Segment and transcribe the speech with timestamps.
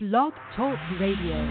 [0.00, 1.42] Blog Talk Radio.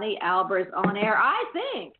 [0.00, 1.94] Bonnie Albers on air, I think.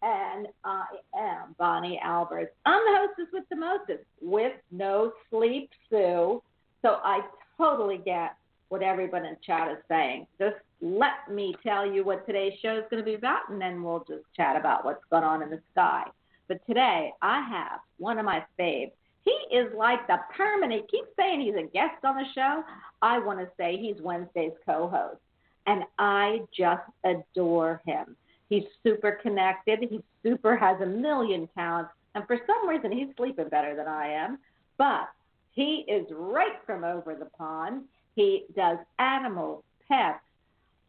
[0.00, 2.46] And I am Bonnie Albers.
[2.64, 6.42] I'm the hostess with the mostest, with no sleep, Sue.
[6.80, 7.20] So I
[7.58, 8.36] totally get
[8.70, 10.26] what everyone in chat is saying.
[10.38, 13.82] Just let me tell you what today's show is going to be about, and then
[13.82, 16.04] we'll just chat about what's going on in the sky.
[16.48, 18.92] But today I have one of my faves.
[19.24, 20.86] He is like the permanent.
[20.90, 22.62] He keeps saying he's a guest on the show.
[23.02, 25.20] I want to say he's Wednesday's co-host,
[25.66, 28.16] and I just adore him.
[28.48, 29.80] He's super connected.
[29.80, 34.08] He super has a million talents, and for some reason he's sleeping better than I
[34.08, 34.38] am.
[34.78, 35.08] But
[35.52, 37.84] he is right from over the pond.
[38.14, 40.20] He does animals, pets,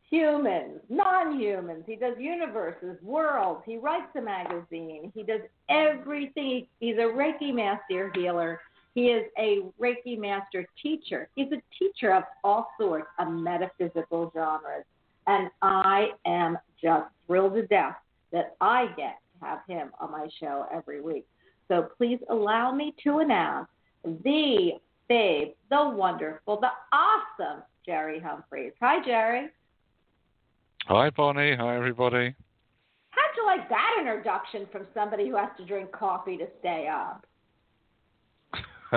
[0.09, 1.83] humans, non humans.
[1.87, 3.61] He does universes, worlds.
[3.65, 5.11] He writes a magazine.
[5.15, 6.67] He does everything.
[6.79, 8.59] He's a Reiki master healer.
[8.93, 11.29] He is a Reiki master teacher.
[11.35, 14.85] He's a teacher of all sorts of metaphysical genres.
[15.25, 17.95] And I am just thrilled to death
[18.31, 21.25] that I get to have him on my show every week.
[21.67, 23.69] So please allow me to announce
[24.03, 24.73] the
[25.07, 28.73] babe, the wonderful, the awesome Jerry Humphreys.
[28.81, 29.47] Hi, Jerry.
[30.85, 31.55] Hi, Bonnie.
[31.55, 32.35] Hi, everybody.
[33.11, 37.25] How'd you like that introduction from somebody who has to drink coffee to stay up?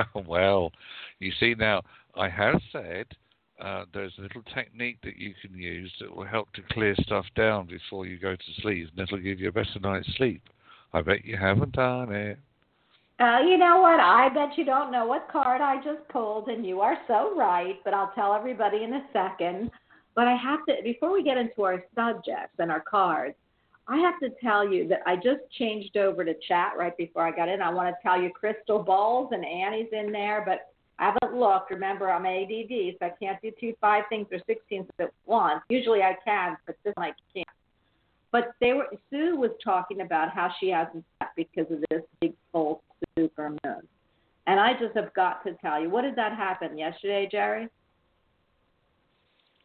[0.27, 0.73] well,
[1.19, 1.83] you see now,
[2.15, 3.07] I have said
[3.61, 7.25] uh, there's a little technique that you can use that will help to clear stuff
[7.35, 10.43] down before you go to sleep, and it'll give you a better night's sleep.
[10.93, 12.39] I bet you haven't done it.
[13.19, 13.99] Uh, you know what?
[13.99, 17.77] I bet you don't know what card I just pulled, and you are so right.
[17.83, 19.71] But I'll tell everybody in a second.
[20.15, 23.35] But I have to before we get into our subjects and our cards.
[23.89, 27.31] I have to tell you that I just changed over to chat right before I
[27.31, 27.63] got in.
[27.63, 31.71] I want to tell you Crystal Bowles and Annie's in there, but I haven't looked.
[31.71, 35.61] Remember, I'm ADD, so I can't do two five things or sixteen at once.
[35.69, 37.47] Usually I can, but this one I can't.
[38.33, 42.33] But they were Sue was talking about how she hasn't slept because of this big
[42.53, 42.83] full
[43.17, 43.83] super moon.
[44.49, 47.69] And I just have got to tell you, what did that happen yesterday, Jerry?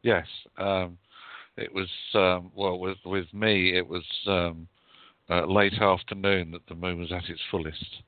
[0.04, 0.26] Yes.
[0.58, 0.98] Um,
[1.57, 3.77] it was um, well with with me.
[3.77, 4.68] It was um,
[5.30, 8.03] uh, late afternoon that the moon was at its fullest.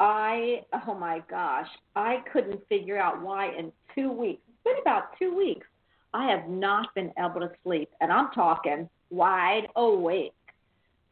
[0.00, 4.42] I oh my gosh, I couldn't figure out why in two weeks.
[4.48, 5.66] It's been about two weeks.
[6.12, 10.32] I have not been able to sleep, and I'm talking wide awake.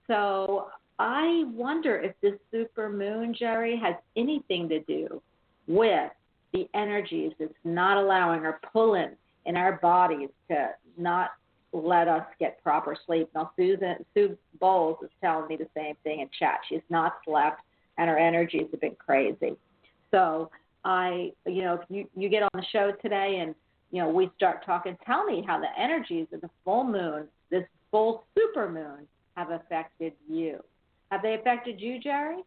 [0.06, 0.68] So
[0.98, 5.20] I wonder if this super moon, Jerry, has anything to do
[5.66, 6.10] with
[6.52, 9.10] the energies that's not allowing or pulling
[9.46, 11.30] in our bodies to not
[11.72, 13.28] let us get proper sleep.
[13.34, 16.60] Now, Susan Sue Bowles is telling me the same thing in chat.
[16.68, 17.62] She's not slept,
[17.98, 19.56] and her energies have been crazy.
[20.10, 20.50] So
[20.84, 23.54] I, you know, if you you get on the show today and
[23.90, 27.64] you know we start talking, tell me how the energies of the full moon, this
[27.90, 29.06] full super moon,
[29.36, 30.62] have affected you.
[31.10, 32.38] Have they affected you, Jerry?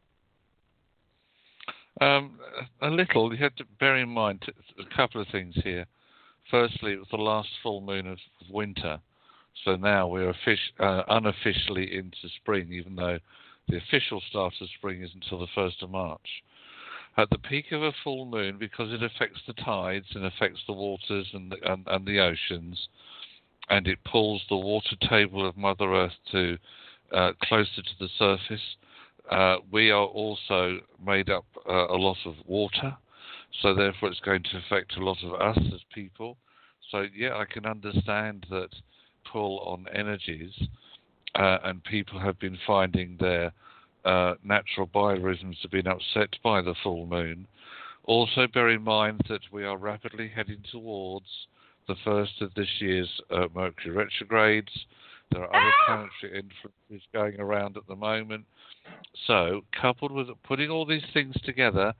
[2.02, 2.40] Um,
[2.82, 3.34] a little.
[3.34, 4.44] You have to bear in mind
[4.80, 5.86] a couple of things here.
[6.52, 8.20] Firstly, it was the last full moon of
[8.50, 9.00] winter,
[9.64, 13.20] so now we're offic- uh, unofficially into spring, even though
[13.68, 16.44] the official start of spring is until the 1st of March.
[17.18, 20.74] At the peak of a full moon, because it affects the tides and affects the
[20.74, 22.90] waters and the, and, and the oceans,
[23.70, 26.58] and it pulls the water table of Mother Earth to
[27.12, 28.76] uh, closer to the surface,
[29.32, 32.96] uh, we are also made up uh, a lot of water
[33.62, 36.38] so therefore it's going to affect a lot of us as people.
[36.92, 38.70] So yeah, I can understand that
[39.32, 40.54] pull on energies,
[41.36, 43.52] uh, and people have been finding their
[44.06, 47.48] uh, natural biorhythms have been upset by the full moon.
[48.04, 51.26] Also, bear in mind that we are rapidly heading towards
[51.88, 54.72] the first of this year's uh, Mercury retrogrades.
[55.32, 58.46] There are other planetary influences going around at the moment.
[59.26, 61.94] So, coupled with putting all these things together,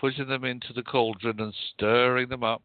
[0.00, 2.62] putting them into the cauldron and stirring them up,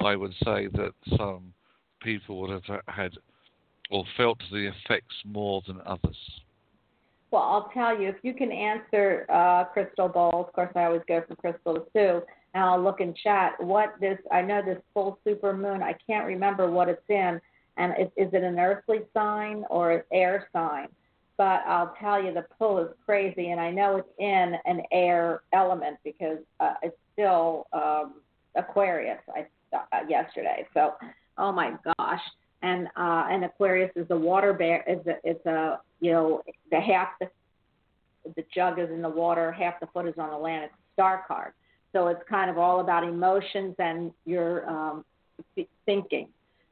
[0.00, 1.52] I would say that some
[2.00, 3.12] people would have had
[3.90, 6.16] or felt the effects more than others.
[7.30, 11.02] Well, I'll tell you, if you can answer uh, Crystal Bowles, of course, I always
[11.08, 12.22] go from Crystal to Sue,
[12.54, 16.26] and I'll look in chat what this, I know this full super moon, I can't
[16.26, 17.40] remember what it's in,
[17.76, 20.88] and is, is it an earthly sign or an air sign?
[21.38, 25.42] But I'll tell you the pull is crazy, and I know it's in an air
[25.54, 28.14] element because uh, it's still um,
[28.56, 29.20] Aquarius.
[29.34, 30.94] I uh, yesterday, so
[31.38, 32.20] oh my gosh,
[32.62, 34.84] and uh, and Aquarius is the water bear.
[34.88, 36.42] Is a, it's a you know
[36.72, 37.30] the half the
[38.34, 40.64] the jug is in the water, half the foot is on the land.
[40.64, 41.52] It's a star card,
[41.92, 45.04] so it's kind of all about emotions and your um,
[45.86, 46.28] thinking.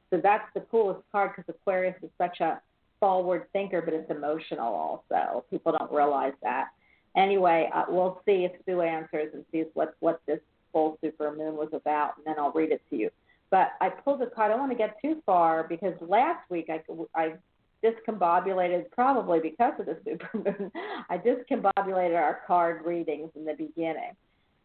[0.09, 2.59] So that's the coolest card because Aquarius is such a
[2.99, 5.43] forward thinker, but it's emotional also.
[5.49, 6.69] People don't realize that.
[7.15, 10.39] Anyway, uh, we'll see if Sue answers and sees what what this
[10.71, 13.09] full super moon was about, and then I'll read it to you.
[13.49, 14.51] But I pulled a card.
[14.51, 16.81] I don't want to get too far because last week I
[17.15, 17.33] I
[17.83, 20.71] discombobulated probably because of the super moon.
[21.09, 24.11] I discombobulated our card readings in the beginning.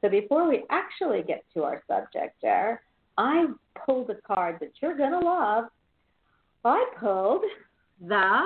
[0.00, 2.82] So before we actually get to our subject there,
[3.16, 3.46] I
[3.86, 5.66] pulled a card that you're gonna love.
[6.64, 7.42] I pulled
[8.06, 8.42] the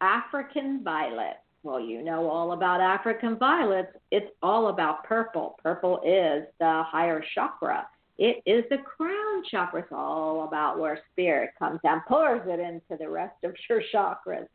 [0.00, 1.38] African violet.
[1.62, 3.92] Well, you know all about African violets.
[4.10, 5.58] It's all about purple.
[5.62, 7.86] Purple is the higher chakra.
[8.18, 9.80] It is the crown chakra.
[9.80, 14.46] It's all about where spirit comes and pours it into the rest of your chakras.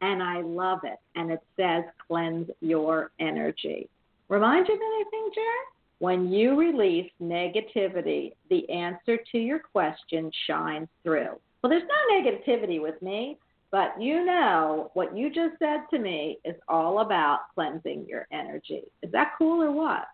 [0.00, 0.98] And I love it.
[1.14, 3.88] And it says cleanse your energy.
[4.28, 5.68] Remind you of anything, Jared?
[6.00, 11.40] When you release negativity, the answer to your question shines through.
[11.62, 13.38] Well, there's no negativity with me,
[13.70, 18.82] but you know what you just said to me is all about cleansing your energy.
[19.02, 20.06] Is that cool or what?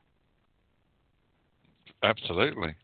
[2.03, 2.75] Absolutely.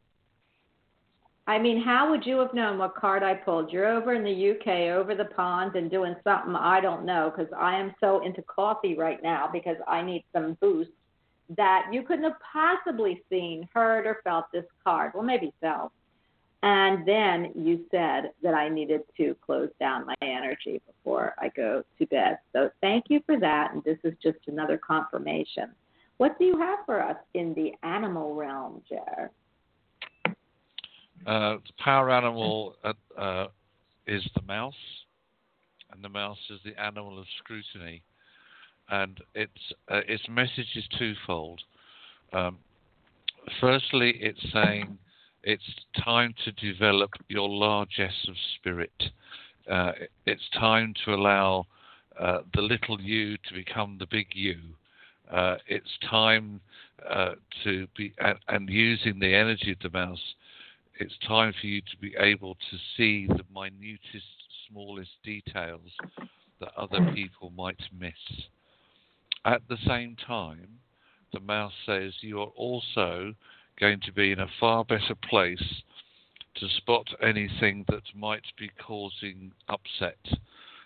[1.46, 3.72] I mean, how would you have known what card I pulled?
[3.72, 7.52] You're over in the UK, over the pond, and doing something I don't know because
[7.58, 10.90] I am so into coffee right now because I need some boost
[11.56, 15.10] that you couldn't have possibly seen, heard, or felt this card.
[15.12, 15.90] Well, maybe felt.
[16.62, 21.82] And then you said that I needed to close down my energy before I go
[21.98, 22.38] to bed.
[22.52, 23.72] So thank you for that.
[23.72, 25.70] And this is just another confirmation.
[26.18, 29.30] What do you have for us in the animal realm, Jer?
[31.26, 33.46] Uh, the power animal uh, uh,
[34.06, 34.74] is the mouse,
[35.90, 38.02] and the mouse is the animal of scrutiny.
[38.90, 39.52] And its
[39.90, 41.60] uh, its message is twofold.
[42.34, 42.58] Um,
[43.60, 44.98] firstly, it's saying
[45.42, 45.62] it's
[46.02, 49.02] time to develop your largesse of spirit.
[49.70, 49.92] Uh,
[50.26, 51.66] it's time to allow
[52.18, 54.59] uh, the little you to become the big you.
[55.32, 56.61] Uh, it's time
[57.09, 57.32] uh,
[57.64, 60.35] to be, and, and, using the energy of the mouse,
[60.99, 64.26] it's time for you to be able to see the minutest,
[64.68, 65.80] smallest details
[66.61, 68.12] that other people might miss.
[69.44, 70.68] At the same time,
[71.32, 73.35] the mouse says you are also
[73.80, 75.82] going to be in a far better place
[76.56, 80.18] to spot anything that might be causing upset.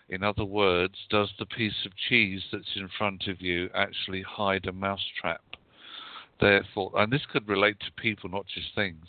[0.07, 4.67] In other words, does the piece of cheese that's in front of you actually hide
[4.67, 5.41] a mousetrap?
[6.39, 9.05] Therefore, and this could relate to people, not just things.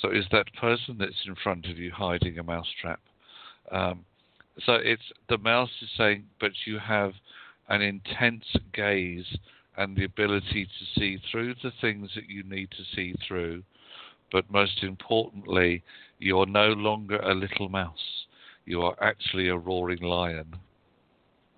[0.00, 3.00] So, is that person that's in front of you hiding a mousetrap?
[3.72, 4.04] Um,
[4.64, 7.12] so, it's the mouse is saying, but you have
[7.68, 8.44] an intense
[8.74, 9.38] gaze
[9.78, 13.62] and the ability to see through the things that you need to see through.
[14.30, 15.82] But most importantly,
[16.18, 18.26] you are no longer a little mouse.
[18.66, 20.54] You are actually a roaring lion.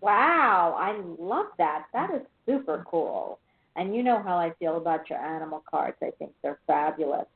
[0.01, 1.87] Wow, I love that.
[1.93, 3.41] That is super cool.
[3.77, 5.97] And you know how I feel about your animal cards.
[6.03, 7.27] I think they're fabulous.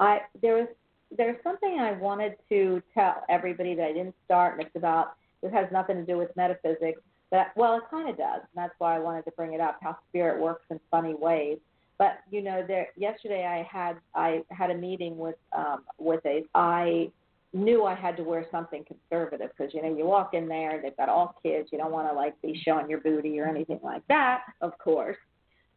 [0.00, 0.68] I there was
[1.16, 5.52] there's something I wanted to tell everybody that I didn't start, and it's about it
[5.52, 8.40] has nothing to do with metaphysics, but well, it kind of does.
[8.40, 9.78] And that's why I wanted to bring it up.
[9.82, 11.58] How spirit works in funny ways.
[11.98, 16.44] But you know, there yesterday I had I had a meeting with um, with a
[16.54, 17.10] I
[17.52, 20.96] knew I had to wear something conservative because you know you walk in there they've
[20.96, 24.06] got all kids you don't want to like be showing your booty or anything like
[24.06, 25.16] that of course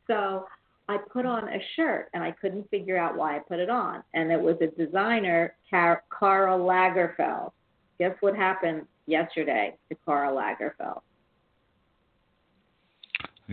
[0.06, 0.46] so
[0.88, 4.04] I put on a shirt and I couldn't figure out why I put it on
[4.14, 7.52] and it was a designer Car- Karl Lagerfeld
[7.98, 11.02] guess what happened yesterday to Karl Lagerfeld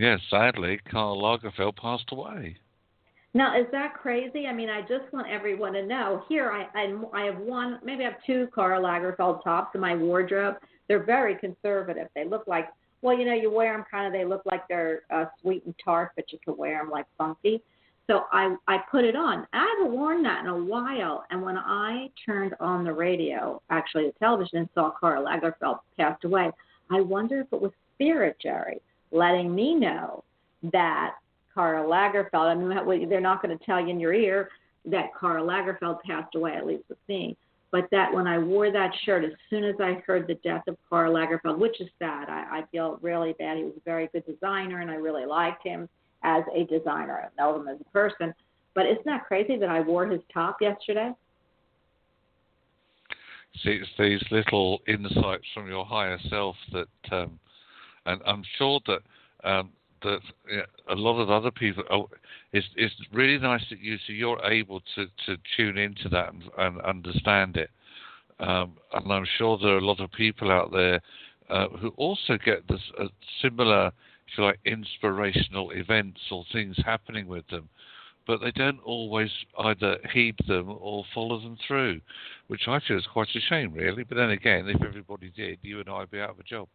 [0.01, 2.57] Yes, sadly, Karl Lagerfeld passed away.
[3.35, 4.47] Now, is that crazy?
[4.47, 6.23] I mean, I just want everyone to know.
[6.27, 9.95] Here, I I, I have one, maybe I have two Karl Lagerfeld tops in my
[9.95, 10.55] wardrobe.
[10.87, 12.07] They're very conservative.
[12.15, 12.69] They look like,
[13.03, 14.11] well, you know, you wear them kind of.
[14.11, 17.61] They look like they're uh, sweet and tart, but you can wear them like funky.
[18.07, 19.45] So I I put it on.
[19.53, 21.25] I haven't worn that in a while.
[21.29, 26.23] And when I turned on the radio, actually the television, and saw Karl Lagerfeld passed
[26.23, 26.49] away,
[26.89, 28.81] I wonder if it was spirit, Jerry
[29.11, 30.23] letting me know
[30.71, 31.15] that
[31.53, 34.49] Karl Lagerfeld, I mean, they're not going to tell you in your ear
[34.85, 37.35] that Karl Lagerfeld passed away, at least with me.
[37.71, 40.77] But that when I wore that shirt, as soon as I heard the death of
[40.89, 43.57] Karl Lagerfeld, which is sad, I, I feel really bad.
[43.57, 45.87] He was a very good designer, and I really liked him
[46.23, 47.29] as a designer.
[47.29, 48.33] I know him as a person.
[48.73, 51.11] But isn't that crazy that I wore his top yesterday?
[53.63, 57.39] See, it's these little insights from your higher self that um,
[58.05, 59.01] and I'm sure that
[59.43, 59.69] um,
[60.03, 60.19] that
[60.89, 61.83] a lot of other people.
[61.89, 62.09] Oh,
[62.53, 66.43] it's it's really nice that you so you're able to to tune into that and,
[66.57, 67.69] and understand it.
[68.39, 70.99] Um, and I'm sure there are a lot of people out there
[71.49, 73.05] uh, who also get this uh,
[73.41, 77.69] similar, if you like, inspirational events or things happening with them,
[78.25, 79.29] but they don't always
[79.59, 82.01] either heed them or follow them through,
[82.47, 84.03] which I feel is quite a shame, really.
[84.03, 86.67] But then again, if everybody did, you and I'd be out of a job.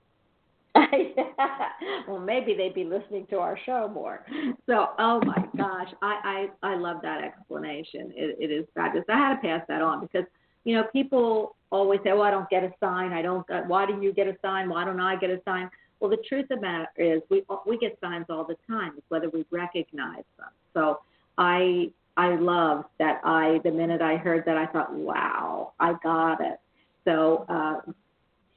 [2.09, 4.25] well, maybe they'd be listening to our show more.
[4.67, 8.13] So, oh my gosh, I I, I love that explanation.
[8.15, 9.07] It, it is fabulous.
[9.09, 10.25] I had to pass that on because
[10.65, 13.13] you know people always say, "Well, I don't get a sign.
[13.13, 13.47] I don't.
[13.47, 14.69] Get, why do you get a sign?
[14.69, 17.79] Why don't I get a sign?" Well, the truth of the matter is, we we
[17.79, 18.93] get signs all the time.
[18.97, 20.51] It's whether we recognize them.
[20.75, 21.01] So,
[21.39, 23.21] I I love that.
[23.25, 26.59] I the minute I heard that, I thought, "Wow, I got it."
[27.05, 27.47] So.
[27.49, 27.93] Uh,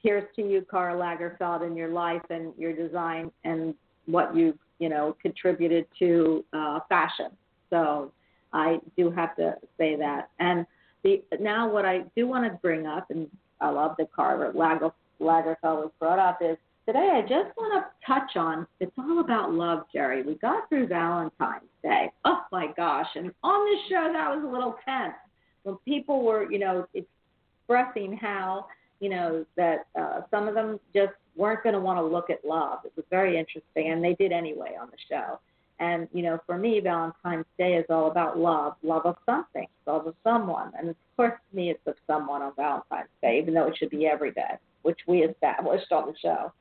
[0.02, 3.74] here's to you, Karl Lagerfeld, and your life and your design and
[4.06, 7.26] what you've you know, contributed to uh, fashion.
[7.68, 8.10] So
[8.52, 10.30] I do have to say that.
[10.40, 10.66] And
[11.04, 13.28] the now what I do want to bring up, and
[13.60, 14.90] I love that Lager,
[15.20, 18.66] Lagerfeld was brought up, is today I just want to touch on.
[18.80, 20.22] It's all about love, Jerry.
[20.22, 22.10] We got through Valentine's Day.
[22.24, 23.08] Oh my gosh!
[23.14, 25.14] And on this show, that was a little tense
[25.62, 28.66] when people were, you know, expressing how,
[29.00, 32.44] you know, that uh, some of them just weren't going to want to look at
[32.44, 32.80] love.
[32.84, 35.40] It was very interesting, and they did anyway on the show.
[35.80, 40.06] And you know, for me, Valentine's Day is all about love, love of something, love
[40.06, 40.72] of someone.
[40.78, 43.90] And of course, to me, it's of someone on Valentine's Day, even though it should
[43.90, 46.52] be every day, which we established on the show.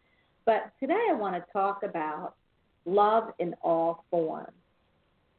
[0.45, 2.35] But today, I want to talk about
[2.85, 4.53] love in all forms.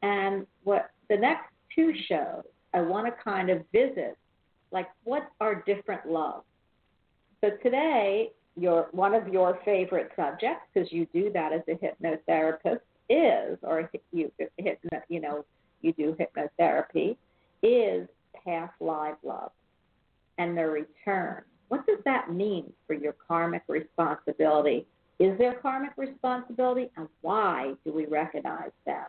[0.03, 2.43] And what the next two shows,
[2.73, 4.17] I want to kind of visit,
[4.71, 6.45] like what are different loves.
[7.41, 12.81] So today, your one of your favorite subjects, because you do that as a hypnotherapist,
[13.09, 14.31] is, or you
[15.09, 15.43] you know,
[15.81, 17.17] you do hypnotherapy,
[17.63, 18.07] is
[18.45, 19.51] past live love
[20.37, 21.43] and the return.
[21.69, 24.85] What does that mean for your karmic responsibility?
[25.19, 29.05] Is there karmic responsibility, and why do we recognize them?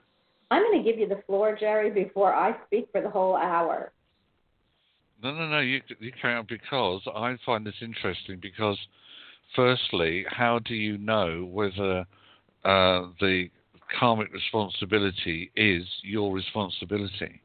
[0.51, 3.93] I'm going to give you the floor, Jerry, before I speak for the whole hour.
[5.23, 5.61] No, no, no.
[5.61, 8.79] You you can't because I find this interesting because,
[9.55, 12.01] firstly, how do you know whether
[12.65, 13.49] uh, the
[13.99, 17.43] karmic responsibility is your responsibility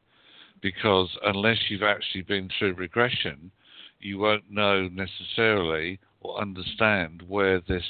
[0.62, 3.50] because unless you've actually been through regression,
[4.00, 7.84] you won't know necessarily or understand where this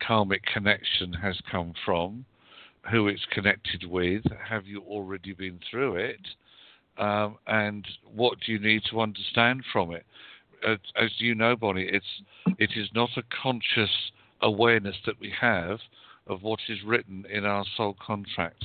[0.00, 2.24] karmic connection has come from,
[2.90, 6.20] who it's connected with, have you already been through it,
[6.98, 10.04] um, and what do you need to understand from it.
[10.66, 12.22] As, as you know, Bonnie, it's
[12.58, 13.90] it is not a conscious
[14.42, 15.78] awareness that we have
[16.26, 18.64] of what is written in our soul contract.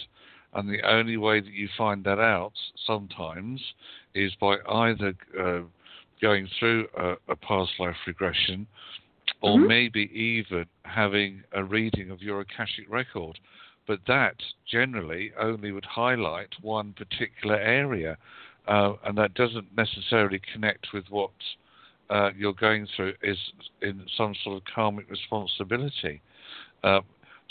[0.53, 2.53] And the only way that you find that out
[2.85, 3.61] sometimes
[4.13, 5.61] is by either uh,
[6.21, 8.65] going through a, a, past life regression
[9.41, 9.67] or mm-hmm.
[9.67, 13.37] maybe even having a reading of your Akashic record.
[13.87, 14.35] But that
[14.69, 18.17] generally only would highlight one particular area,
[18.67, 21.31] uh, and that doesn't necessarily connect with what
[22.09, 23.37] uh, you're going through is
[23.81, 26.21] in some sort of karmic responsibility.
[26.83, 26.99] Uh,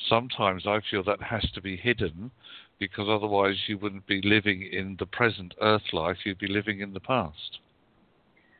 [0.09, 2.31] sometimes I feel that has to be hidden
[2.79, 6.93] because otherwise you wouldn't be living in the present earth life, you'd be living in
[6.93, 7.59] the past.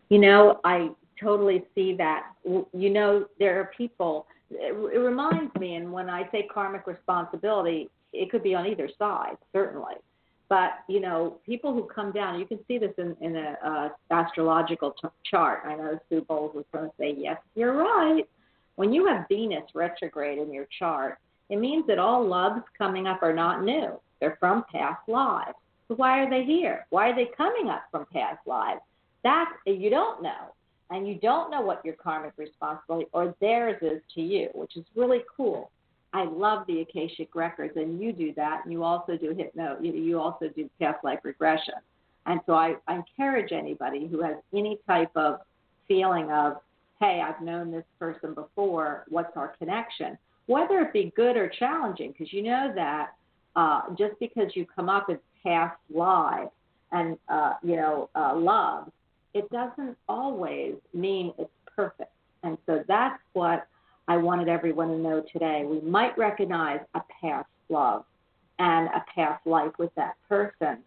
[0.09, 0.91] You know, I
[1.23, 2.33] totally see that.
[2.45, 7.89] You know, there are people, it, it reminds me, and when I say karmic responsibility,
[8.13, 9.95] it could be on either side, certainly.
[10.49, 13.89] But, you know, people who come down, you can see this in, in a uh,
[14.13, 15.63] astrological t- chart.
[15.67, 18.23] I know Sue Bowles was going to say, yes, you're right.
[18.77, 23.23] When you have Venus retrograde in your chart, it means that all loves coming up
[23.23, 24.01] are not new.
[24.21, 25.57] They're from past lives.
[25.89, 26.87] So why are they here?
[26.91, 28.81] Why are they coming up from past lives?
[29.25, 30.53] That you don't know.
[30.91, 34.85] And you don't know what your karmic responsibility or theirs is to you, which is
[34.95, 35.71] really cool.
[36.13, 38.61] I love the Akashic records, and you do that.
[38.65, 39.79] And you also do hypno.
[39.83, 41.75] You, also do past life regression.
[42.27, 45.41] And so I, I encourage anybody who has any type of
[45.89, 46.59] feeling of,
[47.01, 49.05] hey, I've known this person before.
[49.09, 50.17] What's our connection?
[50.47, 53.11] whether it be good or challenging, because you know that
[53.57, 56.51] uh, just because you come up with past lives
[56.93, 58.91] and uh, you know uh, love,
[59.37, 62.11] it doesn't always mean it's perfect.
[62.43, 63.67] And so that's what
[64.09, 65.65] I wanted everyone to know today.
[65.69, 68.05] We might recognize a past love
[68.59, 70.79] and a past life with that person,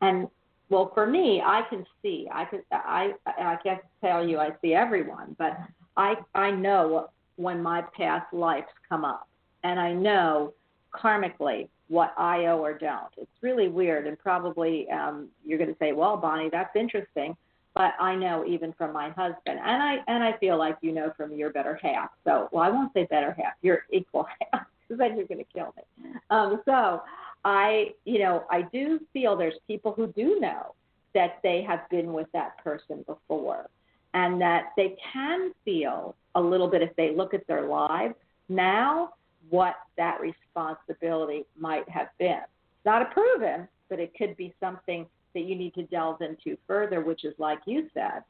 [0.00, 0.28] and
[0.70, 2.28] well, for me, I can see.
[2.32, 2.62] I could.
[2.70, 3.12] I.
[3.26, 5.58] I can't tell you I see everyone, but
[5.96, 6.14] I.
[6.34, 9.26] I know when my past lives come up.
[9.62, 10.54] And I know
[10.94, 13.12] karmically what I owe or don't.
[13.18, 17.36] It's really weird, and probably um, you're going to say, "Well, Bonnie, that's interesting,"
[17.74, 21.12] but I know even from my husband, and I and I feel like you know
[21.16, 22.10] from your better half.
[22.24, 25.52] So, well, I won't say better half, your equal half, because then you're going to
[25.52, 26.12] kill me.
[26.30, 27.02] Um, so,
[27.44, 30.74] I, you know, I do feel there's people who do know
[31.14, 33.68] that they have been with that person before,
[34.14, 38.14] and that they can feel a little bit if they look at their lives
[38.48, 39.14] now
[39.48, 42.40] what that responsibility might have been.
[42.40, 46.56] It's not a proven, but it could be something that you need to delve into
[46.66, 48.22] further, which is like you said,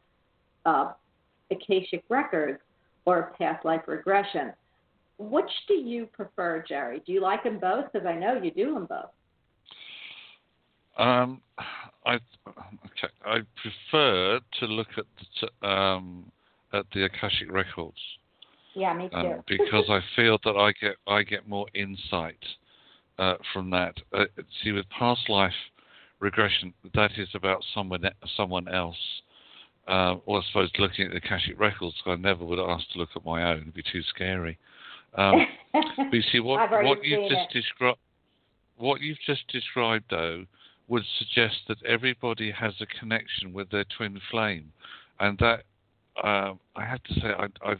[0.66, 0.92] uh,
[1.50, 2.60] Akashic records
[3.04, 4.52] or past life regression.
[5.18, 7.02] Which do you prefer, Jerry?
[7.04, 7.86] Do you like them both?
[7.92, 9.10] Because I know you do them both.
[10.96, 11.40] Um,
[12.06, 13.12] I okay.
[13.24, 15.04] I prefer to look at
[15.40, 16.30] the, um,
[16.72, 17.98] at the Akashic records.
[18.74, 19.16] Yeah, me too.
[19.16, 22.42] Um, because I feel that I get I get more insight
[23.18, 23.94] uh, from that.
[24.12, 24.24] Uh,
[24.62, 25.52] see, with past life
[26.20, 28.02] regression, that is about someone
[28.36, 28.96] someone else.
[29.88, 33.08] Uh, or I suppose looking at the Akashic records, I never would ask to look
[33.16, 34.58] at my own; it'd be too scary.
[35.14, 37.98] Um, but you see, what what you've just described,
[38.76, 40.44] what you've just described, though,
[40.88, 44.72] would suggest that everybody has a connection with their twin flame,
[45.18, 45.64] and that
[46.22, 47.74] uh, I have to say I, I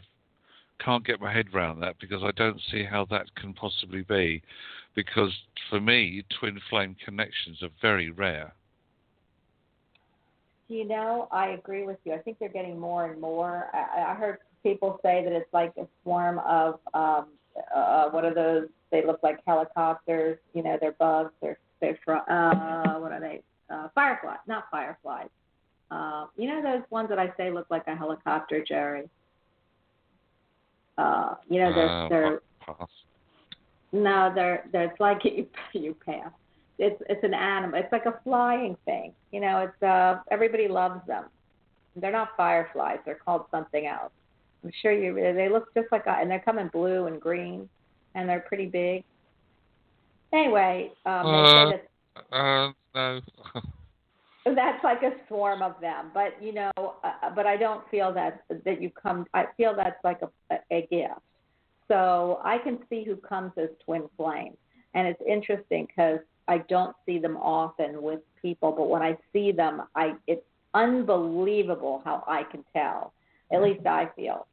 [0.83, 4.41] can't get my head around that because I don't see how that can possibly be,
[4.95, 5.31] because
[5.69, 8.53] for me, twin flame connections are very rare.
[10.67, 12.13] You know, I agree with you.
[12.13, 13.67] I think they're getting more and more.
[13.73, 17.27] I, I heard people say that it's like a swarm of um,
[17.75, 18.69] uh, what are those?
[18.91, 20.37] They look like helicopters.
[20.53, 21.31] You know, they're bugs.
[21.41, 23.41] They're they're fr- uh, what are they?
[23.69, 25.29] Uh, fireflies, not fireflies.
[25.89, 29.09] Uh, you know those ones that I say look like a helicopter, Jerry.
[31.01, 32.89] Uh, you know, they're Uh, they're pass.
[33.91, 36.31] no, they're they're it's like you you pass.
[36.77, 37.79] It's it's an animal.
[37.79, 39.13] It's like a flying thing.
[39.31, 41.25] You know, it's uh everybody loves them.
[41.95, 42.99] They're not fireflies.
[43.05, 44.13] They're called something else.
[44.63, 45.13] I'm sure you.
[45.15, 47.67] They look just like, and they come in blue and green,
[48.15, 49.03] and they're pretty big.
[50.33, 51.71] Anyway, um, Uh,
[52.31, 53.21] Uh, no.
[54.45, 56.11] that that's like a swarm of them.
[56.13, 59.25] But you know, uh, but I don't feel that that you come.
[59.33, 61.21] I feel that's like a, a, a gift.
[61.87, 64.57] So I can see who comes as twin flames,
[64.93, 69.51] and it's interesting because I don't see them often with people, but when I see
[69.51, 73.13] them, I it's unbelievable how I can tell.
[73.53, 74.47] At least I feel,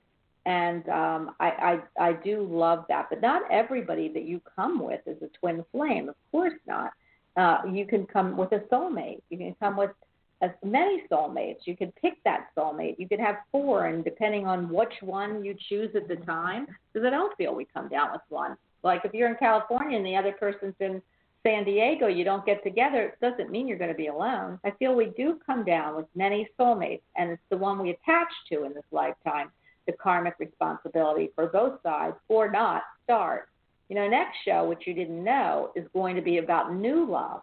[0.44, 3.06] and um, I, I I do love that.
[3.08, 6.08] But not everybody that you come with is a twin flame.
[6.08, 6.92] Of course not.
[7.38, 9.22] Uh, you can come with a soulmate.
[9.30, 9.92] You can come with
[10.40, 11.58] as many soulmates.
[11.66, 12.96] You can pick that soulmate.
[12.98, 17.06] You could have four, and depending on which one you choose at the time, because
[17.06, 18.56] I don't feel we come down with one.
[18.82, 21.00] Like if you're in California and the other person's in
[21.44, 23.02] San Diego, you don't get together.
[23.02, 24.58] It doesn't mean you're going to be alone.
[24.64, 28.28] I feel we do come down with many soulmates, and it's the one we attach
[28.50, 29.50] to in this lifetime.
[29.86, 33.48] The karmic responsibility for both sides, or not, start.
[33.88, 37.42] You know, next show, which you didn't know, is going to be about new love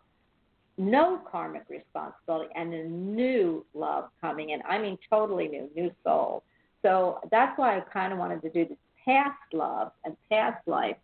[0.77, 4.61] no karmic responsibility and a new love coming in.
[4.67, 6.43] I mean, totally new, new soul.
[6.81, 10.97] So that's why I kind of wanted to do this past love and past life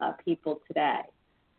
[0.00, 1.00] uh, people today.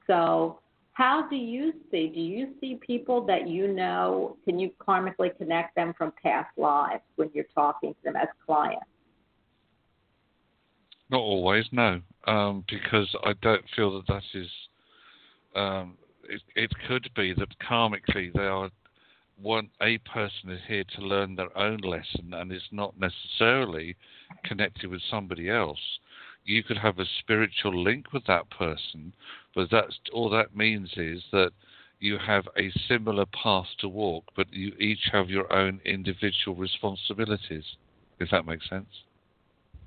[0.07, 0.59] So,
[0.93, 2.07] how do you see?
[2.07, 4.35] Do you see people that you know?
[4.43, 8.83] Can you karmically connect them from past lives when you're talking to them as clients?
[11.09, 14.49] Not always, no, um, because I don't feel that that is.
[15.55, 18.69] Um, it, it could be that karmically they are
[19.41, 23.95] one a person is here to learn their own lesson and is not necessarily
[24.43, 25.79] connected with somebody else.
[26.45, 29.13] You could have a spiritual link with that person,
[29.55, 31.51] but that's all that means is that
[31.99, 37.65] you have a similar path to walk, but you each have your own individual responsibilities.
[38.19, 38.87] If that makes sense.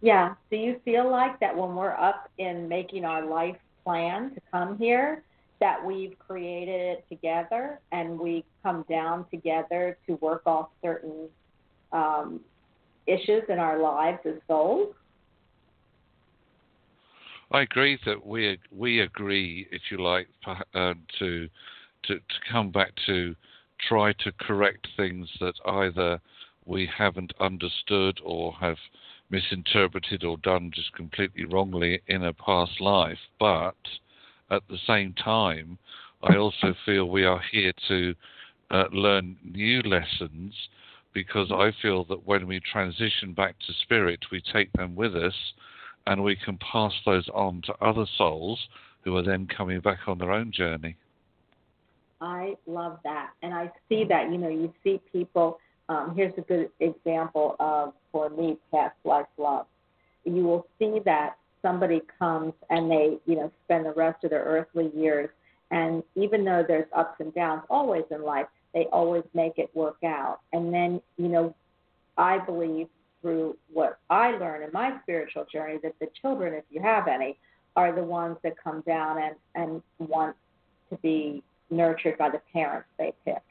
[0.02, 0.34] Yeah.
[0.50, 4.76] Do you feel like that when we're up in making our life plan to come
[4.76, 5.22] here,
[5.60, 11.28] that we've created it together and we come down together to work off certain
[11.92, 12.40] um,
[13.06, 14.92] issues in our lives as souls?
[17.52, 21.48] I agree that we we agree, if you like, uh, to
[22.08, 23.36] to to come back to
[23.88, 26.20] try to correct things that either
[26.64, 28.78] we haven't understood or have
[29.32, 33.18] misinterpreted or done just completely wrongly in a past life.
[33.40, 33.74] But
[34.50, 35.78] at the same time,
[36.22, 38.14] I also feel we are here to
[38.70, 40.54] uh, learn new lessons
[41.14, 45.34] because I feel that when we transition back to spirit, we take them with us
[46.06, 48.58] and we can pass those on to other souls
[49.02, 50.96] who are then coming back on their own journey.
[52.20, 53.30] I love that.
[53.42, 55.58] And I see that, you know, you see people.
[55.92, 59.66] Um, here's a good example of, for me, past life love.
[60.24, 64.42] You will see that somebody comes and they, you know, spend the rest of their
[64.42, 65.28] earthly years.
[65.70, 69.98] And even though there's ups and downs always in life, they always make it work
[70.02, 70.40] out.
[70.54, 71.54] And then, you know,
[72.16, 72.88] I believe
[73.20, 77.36] through what I learn in my spiritual journey that the children, if you have any,
[77.76, 80.36] are the ones that come down and, and want
[80.90, 83.42] to be nurtured by the parents they pick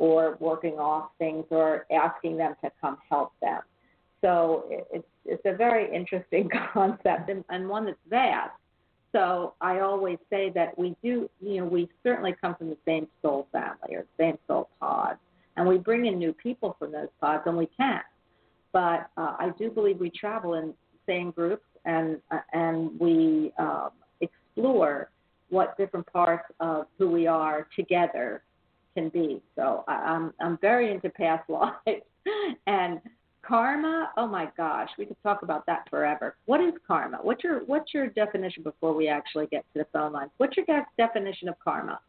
[0.00, 3.60] or working off things or asking them to come help them.
[4.22, 8.50] So it's it's a very interesting concept and, and one that's vast.
[9.12, 13.08] So I always say that we do, you know, we certainly come from the same
[13.20, 15.18] soul family or the same soul pod,
[15.56, 18.00] and we bring in new people from those pods, and we can.
[18.72, 20.72] But uh, I do believe we travel in
[21.06, 23.90] same groups and uh, and we um,
[24.22, 25.10] explore
[25.50, 28.42] what different parts of who we are together
[28.94, 29.42] can be.
[29.56, 31.76] So I, I'm I'm very into past lives
[32.66, 33.00] and
[33.42, 34.10] karma.
[34.16, 36.36] Oh my gosh, we could talk about that forever.
[36.46, 37.18] What is karma?
[37.22, 40.30] What's your what's your definition before we actually get to the phone lines?
[40.36, 42.00] What's your guys' definition of karma?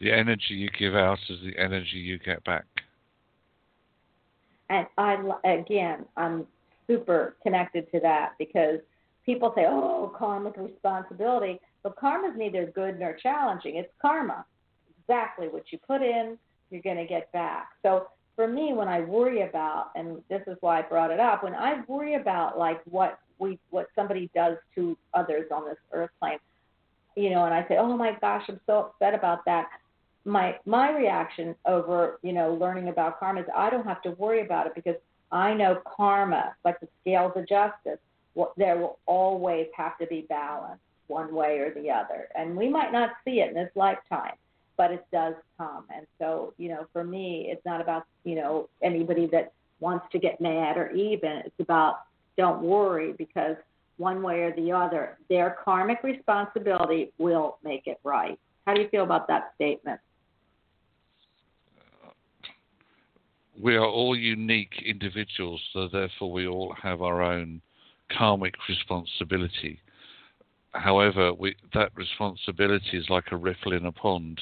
[0.00, 2.64] The energy you give out is the energy you get back.
[4.70, 6.46] And I again, I'm
[6.86, 8.80] super connected to that because
[9.26, 13.76] people say, "Oh, karmic responsibility," but karma is neither good nor challenging.
[13.76, 14.44] It's karma.
[15.02, 16.38] Exactly what you put in,
[16.70, 17.70] you're going to get back.
[17.82, 21.42] So for me, when I worry about, and this is why I brought it up,
[21.44, 26.10] when I worry about like what we, what somebody does to others on this earth
[26.20, 26.38] plane,
[27.16, 29.68] you know, and I say, "Oh my gosh, I'm so upset about that."
[30.24, 34.42] My my reaction over, you know, learning about karma is I don't have to worry
[34.42, 34.94] about it because
[35.32, 37.98] I know karma, like the scales of justice,
[38.56, 42.28] there will always have to be balance one way or the other.
[42.34, 44.34] And we might not see it in this lifetime,
[44.76, 45.84] but it does come.
[45.94, 50.18] And so, you know, for me, it's not about, you know, anybody that wants to
[50.18, 51.42] get mad or even.
[51.44, 51.96] It's about
[52.38, 53.56] don't worry because
[53.98, 58.38] one way or the other, their karmic responsibility will make it right.
[58.66, 60.00] How do you feel about that statement?
[63.60, 67.60] we are all unique individuals, so therefore we all have our own
[68.16, 69.80] karmic responsibility.
[70.72, 74.40] However, we, that responsibility is like a ripple in a pond.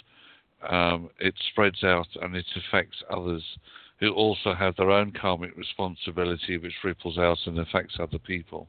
[0.68, 3.44] Um, it spreads out and it affects others
[4.00, 8.68] who also have their own karmic responsibility, which ripples out and affects other people.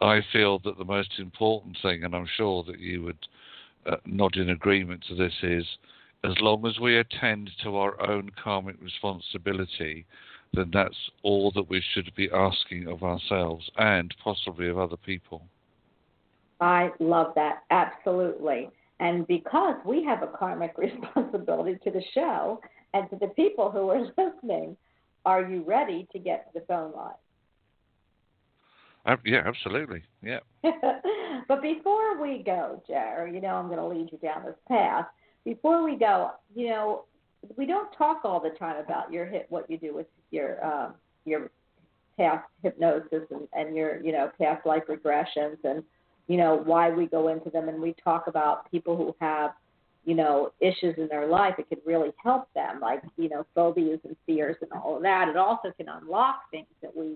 [0.00, 3.26] I feel that the most important thing, and I'm sure that you would
[3.86, 5.66] uh, nod in agreement to this, is
[6.24, 10.06] as long as we attend to our own karmic responsibility,
[10.52, 15.46] then that's all that we should be asking of ourselves and possibly of other people.
[16.60, 18.70] I love that, absolutely.
[19.00, 22.60] And because we have a karmic responsibility to the show
[22.94, 24.76] and to the people who are listening,
[25.24, 27.12] are you ready to get to the phone line?
[29.04, 30.02] Uh, yeah, absolutely.
[30.22, 30.40] Yeah.
[31.48, 35.06] but before we go, Jerry, you know I'm going to lead you down this path
[35.46, 37.04] before we go, you know,
[37.56, 40.94] we don't talk all the time about your hit what you do with your um,
[41.24, 41.50] your
[42.18, 45.84] past hypnosis and, and your you know past life regressions and
[46.28, 49.52] you know why we go into them and we talk about people who have
[50.04, 54.00] you know issues in their life it could really help them like you know phobias
[54.04, 57.14] and fears and all of that it also can unlock things that we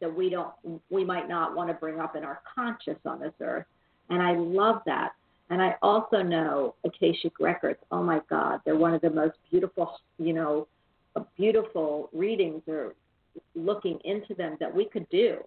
[0.00, 0.52] that we don't
[0.90, 3.66] we might not want to bring up in our conscious on this earth
[4.10, 5.12] and i love that
[5.52, 7.78] and I also know Akashic Records.
[7.90, 10.66] Oh my God, they're one of the most beautiful, you know,
[11.36, 12.94] beautiful readings or
[13.54, 15.38] looking into them that we could do.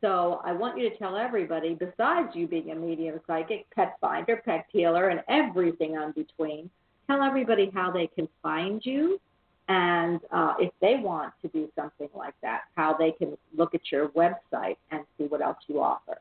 [0.00, 4.42] So I want you to tell everybody, besides you being a medium psychic, pet finder,
[4.44, 6.70] pet healer, and everything on between,
[7.06, 9.20] tell everybody how they can find you
[9.68, 13.80] and uh, if they want to do something like that, how they can look at
[13.90, 16.18] your website and see what else you offer.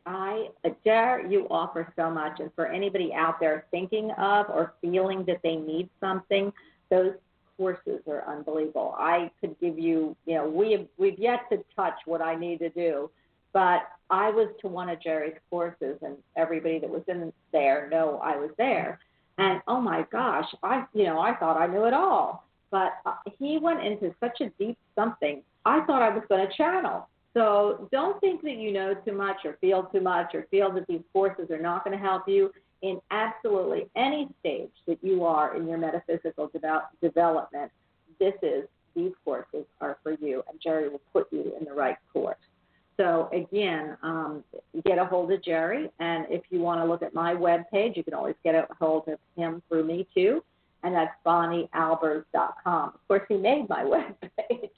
[0.06, 0.50] I
[0.84, 5.40] dare you offer so much, and for anybody out there thinking of or feeling that
[5.44, 6.52] they need something,
[6.90, 7.14] those
[7.58, 8.96] courses are unbelievable.
[8.98, 12.60] I could give you, you know, we have we've yet to touch what I need
[12.60, 13.10] to do,
[13.54, 18.20] but I was to one of Jerry's courses, and everybody that was in there know
[18.24, 19.00] I was there.
[19.38, 23.16] And oh my gosh, I you know I thought I knew it all, but uh,
[23.40, 25.44] he went into such a deep something.
[25.66, 27.08] I thought I was going to channel.
[27.34, 30.86] So don't think that you know too much or feel too much or feel that
[30.88, 32.52] these courses are not going to help you
[32.84, 37.72] in absolutely any stage that you are in your metaphysical de- development.
[38.20, 38.66] This is
[38.96, 42.38] these courses are for you, and Jerry will put you in the right course.
[42.98, 44.44] So again, um,
[44.86, 48.04] get a hold of Jerry, and if you want to look at my webpage, you
[48.04, 50.44] can always get a hold of him through me too,
[50.84, 52.90] and that's bonniealbers.com.
[52.90, 53.84] Of course, he made my
[54.52, 54.70] webpage,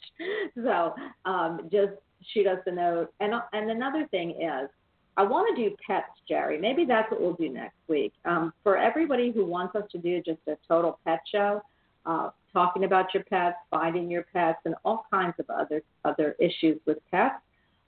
[0.55, 1.93] so um, just
[2.33, 3.13] shoot us a note.
[3.19, 4.69] And and another thing is,
[5.17, 6.59] I want to do pets, Jerry.
[6.59, 8.13] Maybe that's what we'll do next week.
[8.25, 11.61] Um, for everybody who wants us to do just a total pet show,
[12.05, 16.79] uh, talking about your pets, finding your pets, and all kinds of other other issues
[16.85, 17.35] with pets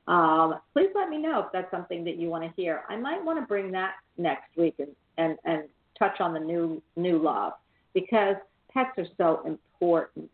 [0.08, 2.84] um, please let me know if that's something that you want to hear.
[2.90, 5.64] I might want to bring that next week and, and, and
[6.00, 7.54] touch on the new new love
[7.94, 8.36] because
[8.74, 10.30] pets are so important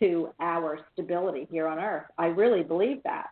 [0.00, 2.06] to our stability here on Earth.
[2.18, 3.28] I really believe that.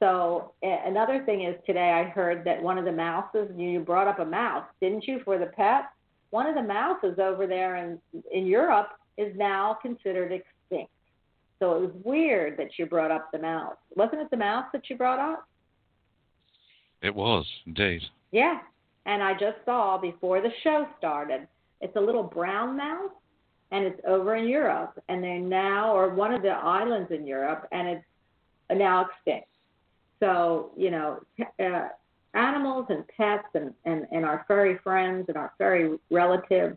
[0.00, 4.20] So another thing is today I heard that one of the mouses you brought up
[4.20, 5.90] a mouse, didn't you, for the pet?
[6.30, 7.98] One of the mouses over there in
[8.30, 10.92] in Europe is now considered extinct.
[11.58, 13.76] So it was weird that you brought up the mouse.
[13.96, 15.48] Wasn't it the mouse that you brought up?
[17.02, 18.02] It was, indeed.
[18.30, 18.60] Yeah.
[19.06, 21.48] And I just saw before the show started,
[21.80, 23.10] it's a little brown mouse,
[23.72, 25.02] and it's over in Europe.
[25.08, 28.04] And they're now, or one of the islands in Europe, and it's
[28.70, 29.47] now extinct.
[30.20, 31.20] So, you know,
[31.60, 31.88] uh,
[32.34, 36.76] animals and pets and, and, and our furry friends and our furry relatives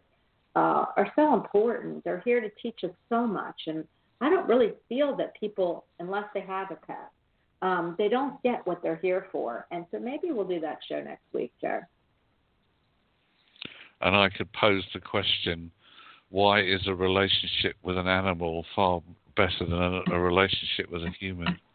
[0.55, 2.03] uh, are so important.
[2.03, 3.61] They're here to teach us so much.
[3.67, 3.85] And
[4.19, 7.09] I don't really feel that people, unless they have a pet,
[7.61, 9.67] um, they don't get what they're here for.
[9.71, 11.85] And so maybe we'll do that show next week, Jared.
[14.01, 15.71] And I could pose the question
[16.29, 19.01] why is a relationship with an animal far
[19.35, 21.59] better than a, a relationship with a human?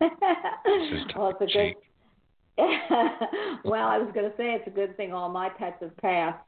[0.00, 1.74] well, it's a good.
[3.64, 6.42] well, I was going to say it's a good thing all my pets have passed.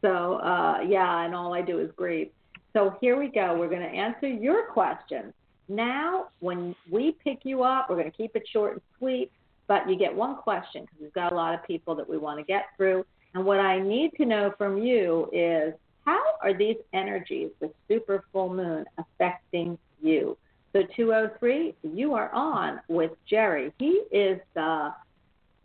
[0.00, 2.30] So uh, yeah, and all I do is grieve.
[2.72, 3.56] So here we go.
[3.56, 5.32] We're going to answer your questions.
[5.68, 9.30] Now, when we pick you up, we're going to keep it short and sweet,
[9.68, 12.38] but you get one question because we've got a lot of people that we want
[12.38, 13.04] to get through.
[13.34, 18.24] And what I need to know from you is how are these energies, the super
[18.32, 20.36] full moon, affecting you?
[20.72, 23.72] So 203, you are on with Jerry.
[23.78, 24.94] He is the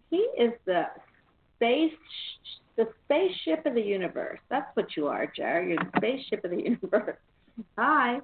[0.09, 0.85] he is the
[1.55, 1.93] space
[2.75, 4.39] the spaceship of the universe.
[4.49, 5.69] That's what you are, Jerry.
[5.69, 7.17] You're the spaceship of the universe.
[7.77, 8.19] Hi.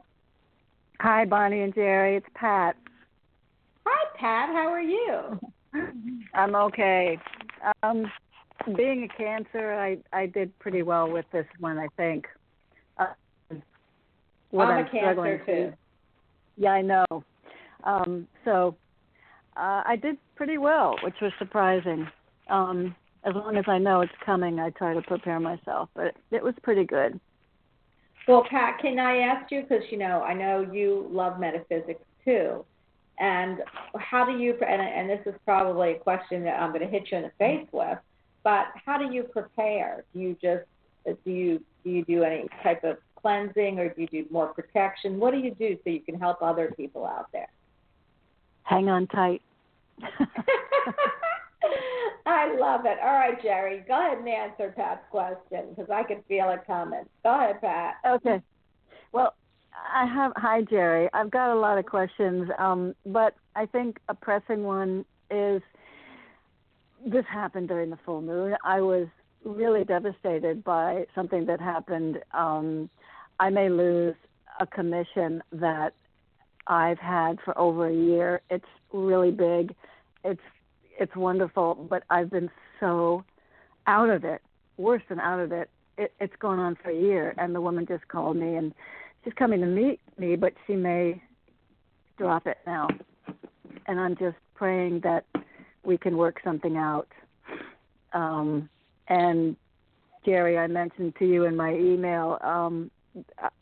[1.00, 2.18] Hi, Bonnie and Jerry.
[2.18, 2.76] It's Pat.
[3.86, 4.50] Hi, Pat.
[4.50, 5.40] How are you?
[6.34, 7.18] I'm okay.
[7.82, 8.06] Um,
[8.76, 11.78] being a Cancer, I I did pretty well with this one.
[11.78, 12.26] I think.
[12.98, 13.08] Uh,
[14.52, 15.74] what I'm I'm a Cancer struggling too.
[16.58, 17.06] Yeah, I know.
[17.84, 18.76] Um, so
[19.58, 22.08] uh, I did pretty well, which was surprising.
[22.50, 25.90] Um, as long as I know it's coming, I try to prepare myself.
[25.96, 27.20] But it was pretty good.
[28.28, 32.64] Well, Pat, can I ask you because you know I know you love metaphysics too,
[33.20, 33.60] and
[33.98, 34.56] how do you?
[34.66, 37.32] And, and this is probably a question that I'm going to hit you in the
[37.38, 37.98] face with,
[38.44, 40.06] but how do you prepare?
[40.14, 40.64] Do you just
[41.06, 45.20] do you do you do any type of cleansing or do you do more protection?
[45.20, 47.48] What do you do so you can help other people out there?
[48.64, 49.42] Hang on tight.
[52.26, 52.98] I love it.
[53.02, 57.06] All right, Jerry, go ahead and answer Pat's question because I can feel it coming.
[57.24, 57.96] Go ahead, Pat.
[58.06, 58.42] Okay.
[59.12, 59.34] Well,
[59.94, 60.34] I have.
[60.38, 61.10] Hi, Jerry.
[61.14, 65.62] I've got a lot of questions, um, but I think a pressing one is
[67.06, 68.56] this happened during the full moon.
[68.64, 69.08] I was
[69.44, 72.20] really devastated by something that happened.
[72.34, 72.90] Um,
[73.44, 74.16] I may lose
[74.62, 75.94] a commission that
[76.68, 78.40] I've had for over a year.
[78.50, 79.76] It's really big.
[80.24, 80.40] It's
[80.98, 83.26] it's wonderful, but I've been so
[83.86, 84.42] out of it,
[84.78, 85.70] worse than out of it.
[85.98, 86.14] it.
[86.22, 88.74] It's gone on for a year, and the woman just called me, and
[89.26, 91.22] she's coming to meet me, but she may
[92.18, 92.88] drop it now.
[93.88, 95.26] And I'm just praying that
[95.84, 97.10] we can work something out.
[98.14, 98.70] Um,
[99.10, 99.58] and
[100.24, 102.38] Jerry, I mentioned to you in my email.
[102.42, 102.90] Um,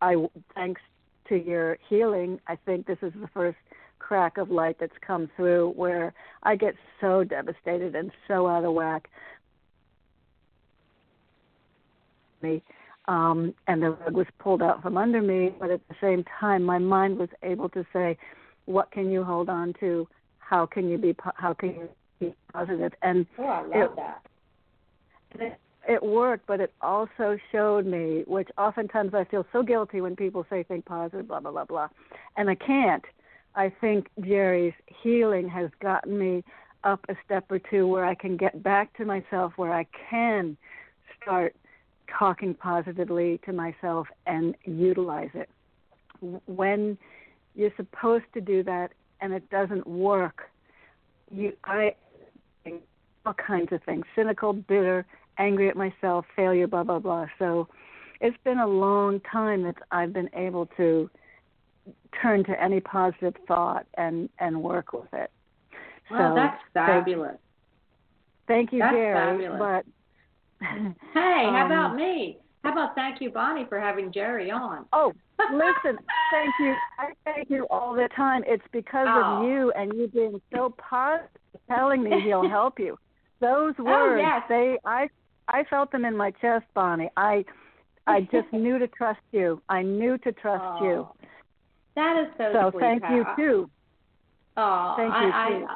[0.02, 0.16] I
[0.56, 0.82] thanks
[1.30, 3.58] to your healing, I think this is the first
[4.00, 8.74] crack of light that's come through where I get so devastated and so out of
[8.74, 9.10] whack.
[12.42, 12.62] Me,
[13.08, 16.64] um, and the rug was pulled out from under me, but at the same time,
[16.64, 18.18] my mind was able to say,
[18.66, 20.08] "What can you hold on to?
[20.40, 21.14] How can you be?
[21.14, 21.90] Po- How can you
[22.20, 24.22] be positive?" And Oh, I love it, that.
[25.40, 30.16] it, it worked, but it also showed me, which oftentimes I feel so guilty when
[30.16, 31.88] people say think positive, blah blah blah blah,
[32.38, 33.04] and I can't.
[33.56, 34.74] I think Jerry's
[35.04, 36.44] healing has gotten me
[36.84, 40.58] up a step or two where I can get back to myself, where I can
[41.22, 41.56] start
[42.18, 45.50] talking positively to myself and utilize it.
[46.46, 46.98] When
[47.56, 50.50] you're supposed to do that and it doesn't work.
[51.34, 51.96] You I
[52.64, 52.82] think
[53.26, 54.06] all kinds of things.
[54.16, 55.06] Cynical, bitter,
[55.38, 57.26] angry at myself, failure, blah blah blah.
[57.40, 57.68] So
[58.20, 61.10] it's been a long time that I've been able to
[62.22, 65.32] turn to any positive thought and and work with it.
[66.10, 67.38] Well, so that's fabulous.
[68.48, 69.46] Thank you, That's Jerry.
[69.46, 69.60] fabulous.
[70.60, 70.68] But
[71.14, 72.38] Hey, how Um, about me?
[72.64, 74.86] How about thank you, Bonnie, for having Jerry on?
[74.94, 75.14] oh,
[75.52, 75.98] listen,
[76.30, 76.76] thank you.
[77.00, 78.44] I thank you all the time.
[78.46, 79.42] It's because Oh.
[79.42, 81.30] of you and you being so positive,
[81.68, 82.98] telling me he'll help you.
[83.40, 84.44] Those words, Oh, yes.
[84.48, 85.08] they I
[85.52, 87.10] I felt them in my chest, Bonnie.
[87.18, 87.46] I
[88.08, 89.62] I just knew to trust you.
[89.70, 91.08] I knew to trust you.
[91.08, 91.16] Oh,
[91.96, 92.82] That is so, So sweet.
[92.82, 93.70] thank you too.
[94.58, 95.68] Oh, Thank I, you, I, too.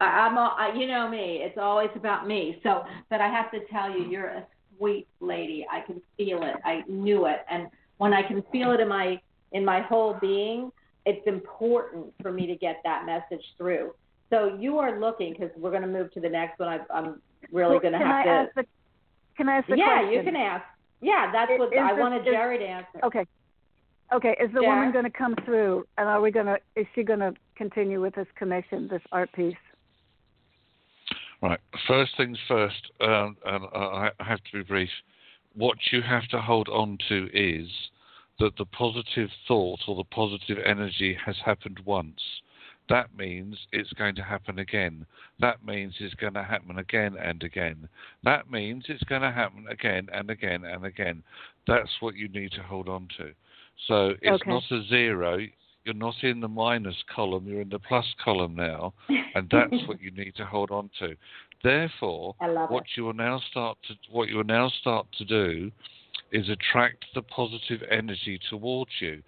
[0.00, 1.40] I, I'm, all, I, you know me.
[1.42, 2.58] It's always about me.
[2.62, 4.46] So, but I have to tell you, you're a
[4.76, 5.66] sweet lady.
[5.70, 6.56] I can feel it.
[6.64, 9.20] I knew it, and when I can feel it in my
[9.52, 10.70] in my whole being,
[11.04, 13.92] it's important for me to get that message through.
[14.30, 16.68] So you are looking because we're going to move to the next one.
[16.68, 17.20] I, I'm
[17.52, 18.64] really Well, going to have I to.
[19.48, 20.12] Ask the Can I ask the yeah, question?
[20.12, 20.64] you can ask.
[21.00, 23.00] Yeah, that's Is- what is I this- wanted is- Jerry to answer.
[23.04, 23.26] Okay.
[24.12, 24.68] Okay, is the Yeah.
[24.74, 28.00] woman going to come through and are we going to is she going to continue
[28.00, 29.56] with this commission, this art piece?
[31.42, 31.60] Right.
[31.86, 34.90] First things first, um, and I I have to be brief.
[35.54, 37.68] What you have to hold on to is
[38.40, 42.20] that the positive thought or the positive energy has happened once.
[42.90, 45.06] That means it's going to happen again.
[45.38, 47.88] That means it's going to happen again and again.
[48.24, 51.22] That means it's going to happen again and again and again.
[51.68, 53.30] That's what you need to hold on to.
[53.86, 54.50] So it's Okay.
[54.50, 55.38] not a zero.
[55.84, 57.46] You're not in the minus column.
[57.46, 58.92] You're in the plus column now
[59.34, 61.14] and that's what you need to hold on to.
[61.62, 62.34] Therefore,
[62.68, 62.96] what it.
[62.96, 65.70] you will now start to what you will now start to do
[66.32, 69.22] is attract the positive energy towards you.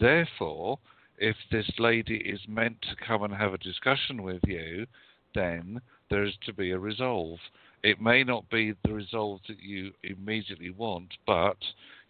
[0.00, 0.78] Therefore,
[1.18, 4.86] if this lady is meant to come and have a discussion with you,
[5.34, 7.38] then there is to be a resolve.
[7.82, 11.56] It may not be the resolve that you immediately want, but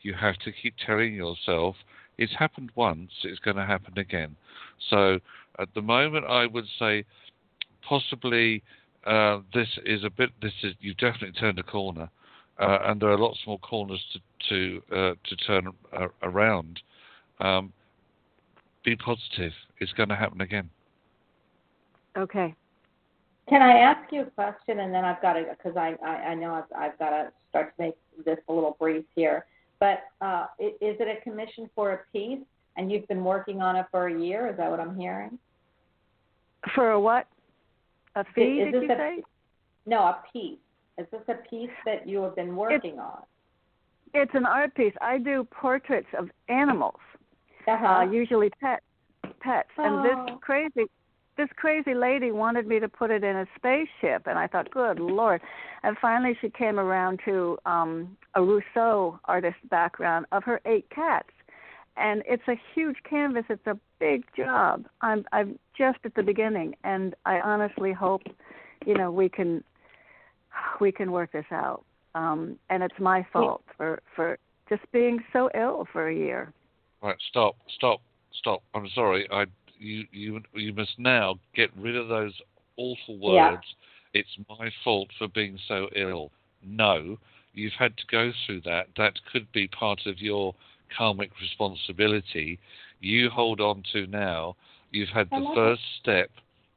[0.02, 1.76] you have to keep telling yourself
[2.18, 4.36] it's happened once, it's going to happen again.
[4.90, 5.18] So
[5.58, 7.04] at the moment, I would say
[7.86, 8.62] possibly
[9.06, 10.30] uh, this is a bit.
[10.40, 12.08] This is you've definitely turned a corner,
[12.58, 16.80] uh, and there are lots more corners to to uh, to turn uh, around.
[17.40, 17.72] Um,
[18.84, 19.52] be positive.
[19.78, 20.68] It's going to happen again.
[22.16, 22.54] Okay.
[23.48, 26.34] Can I ask you a question, and then I've got to, because I, I, I
[26.34, 29.46] know I've, I've got to start to make this a little brief here.
[29.80, 32.38] But uh, is it a commission for a piece,
[32.76, 34.48] and you've been working on it for a year?
[34.48, 35.38] Is that what I'm hearing?
[36.74, 37.26] For a what?
[38.14, 39.22] A fee, is did you a- say?
[39.86, 40.58] No, a piece.
[40.98, 43.22] Is this a piece that you have been working on?
[44.14, 44.92] It's an art piece.
[45.00, 47.00] I do portraits of animals,
[47.66, 47.86] Uh-huh.
[47.86, 48.84] uh, usually pets.
[49.40, 49.68] Pets.
[49.78, 49.84] Oh.
[49.84, 50.26] And Oh.
[50.26, 50.90] this crazy
[51.38, 54.98] this crazy lady wanted me to put it in a spaceship and I thought, Good
[55.00, 55.40] Lord
[55.82, 61.30] and finally she came around to um a Rousseau artist background of her eight cats.
[61.96, 64.86] And it's a huge canvas, it's a big job.
[65.00, 68.22] I'm I'm just at the beginning and I honestly hope,
[68.84, 69.64] you know, we can
[70.80, 71.84] we can work this out.
[72.14, 74.38] Um and it's my fault for for
[74.68, 76.52] just being so ill for a year.
[77.02, 77.16] Right.
[77.28, 77.56] Stop.
[77.74, 78.00] Stop.
[78.38, 78.62] Stop.
[78.74, 79.28] I'm sorry.
[79.30, 79.46] I
[79.78, 82.32] you you you must now get rid of those
[82.76, 83.64] awful words.
[84.14, 84.20] Yeah.
[84.20, 86.30] It's my fault for being so ill.
[86.64, 87.18] No,
[87.54, 88.86] you've had to go through that.
[88.96, 90.54] That could be part of your
[90.96, 92.58] karmic responsibility.
[93.00, 94.56] You hold on to now.
[94.90, 96.30] You've had the first step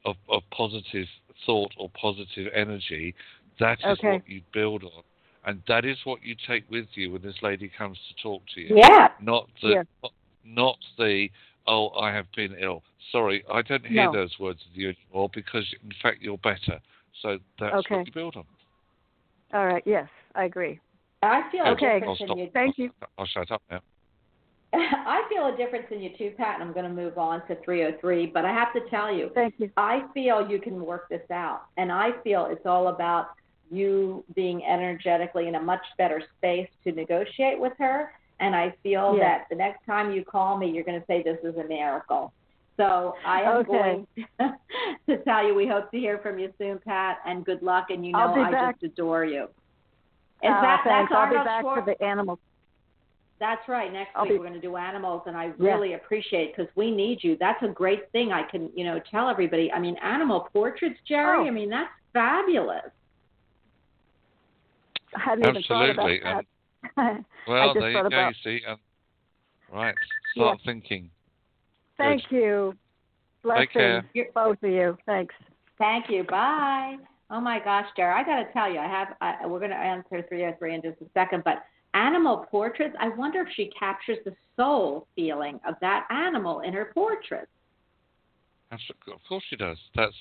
[0.06, 1.08] of, of positive
[1.46, 3.14] thought or positive energy.
[3.60, 4.14] That is Okay.
[4.14, 5.04] what you build on.
[5.46, 8.62] And that is what you take with you when this lady comes to talk to
[8.62, 9.10] you Yeah.
[9.20, 9.84] not the Yeah.
[10.04, 11.30] not, not the
[11.68, 12.84] oh I have been ill.
[13.12, 14.12] Sorry, I don't hear No.
[14.12, 16.82] those words of you anymore because in fact you're better.
[17.22, 17.98] So that's Okay.
[17.98, 18.46] what you build on.
[19.54, 20.80] All right, yes, I agree.
[21.22, 21.86] I feel Okay.
[21.86, 22.30] a I'll difference stop.
[22.32, 22.50] in you.
[22.52, 22.92] Thank I'll, you.
[23.18, 23.82] I'll shut up now.
[24.74, 27.56] I feel a difference in you too, Pat, and I'm going to move on to
[27.64, 28.28] 303.
[28.28, 29.72] But I have to tell you, Thank you.
[29.78, 31.62] I feel you can work this out.
[31.78, 33.28] And I feel it's all about
[33.72, 38.12] you being energetically in a much better space to negotiate with her.
[38.40, 39.24] And I feel Yeah.
[39.40, 42.34] that the next time you call me, you're going to say this is a miracle.
[42.78, 43.72] So I am Okay.
[43.72, 44.08] going
[45.08, 47.86] to tell you we hope to hear from you soon, Pat, and good luck.
[47.90, 48.80] And you know I back.
[48.82, 49.44] just adore you.
[50.44, 51.10] Is Ah, that thanks.
[51.12, 52.40] that's I'll be back for the animals.
[53.40, 53.92] that's right.
[53.92, 55.54] Next I'll week be- we're going to do animals, and I Yeah.
[55.58, 57.38] really appreciate because we need you.
[57.38, 58.34] That's a great thing.
[58.34, 59.72] I can, you know, tell everybody.
[59.72, 61.40] I mean, animal portraits, Jerry.
[61.40, 61.48] Oh.
[61.48, 62.92] I mean, that's fabulous.
[65.16, 66.20] I hadn't even Absolutely.
[66.22, 66.46] thought about
[66.96, 67.26] that.
[67.48, 68.08] Well, just there you thought go.
[68.08, 68.78] about- You see, um,
[69.72, 69.96] right.
[70.36, 71.10] Start thinking.
[71.98, 72.74] Thank you.
[73.44, 74.04] Blessings, care.
[74.34, 74.98] both of you.
[75.06, 75.36] Thanks.
[75.78, 76.24] Thank you.
[76.24, 76.96] Bye.
[77.30, 79.10] Oh my gosh, Jerry, I got to tell you, I have.
[79.22, 81.64] I, we're going to answer 303 in just a second, but
[81.94, 82.96] animal portraits.
[83.00, 87.48] I wonder if she captures the soul feeling of that animal in her portrait.
[88.72, 89.78] That's, of course she does.
[89.96, 90.14] That's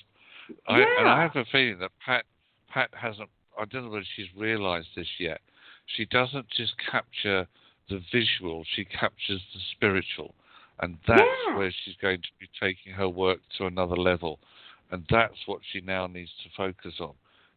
[0.67, 2.25] I, and I have a feeling that Pat
[2.69, 3.29] Pat hasn't.
[3.59, 5.41] I don't know whether she's realised this yet.
[5.85, 7.47] She doesn't just capture
[7.89, 10.33] the visual; she captures the spiritual,
[10.79, 11.57] and that's Yeah.
[11.57, 14.39] where she's going to be taking her work to another level,
[14.91, 17.13] and that's what she now needs to focus on.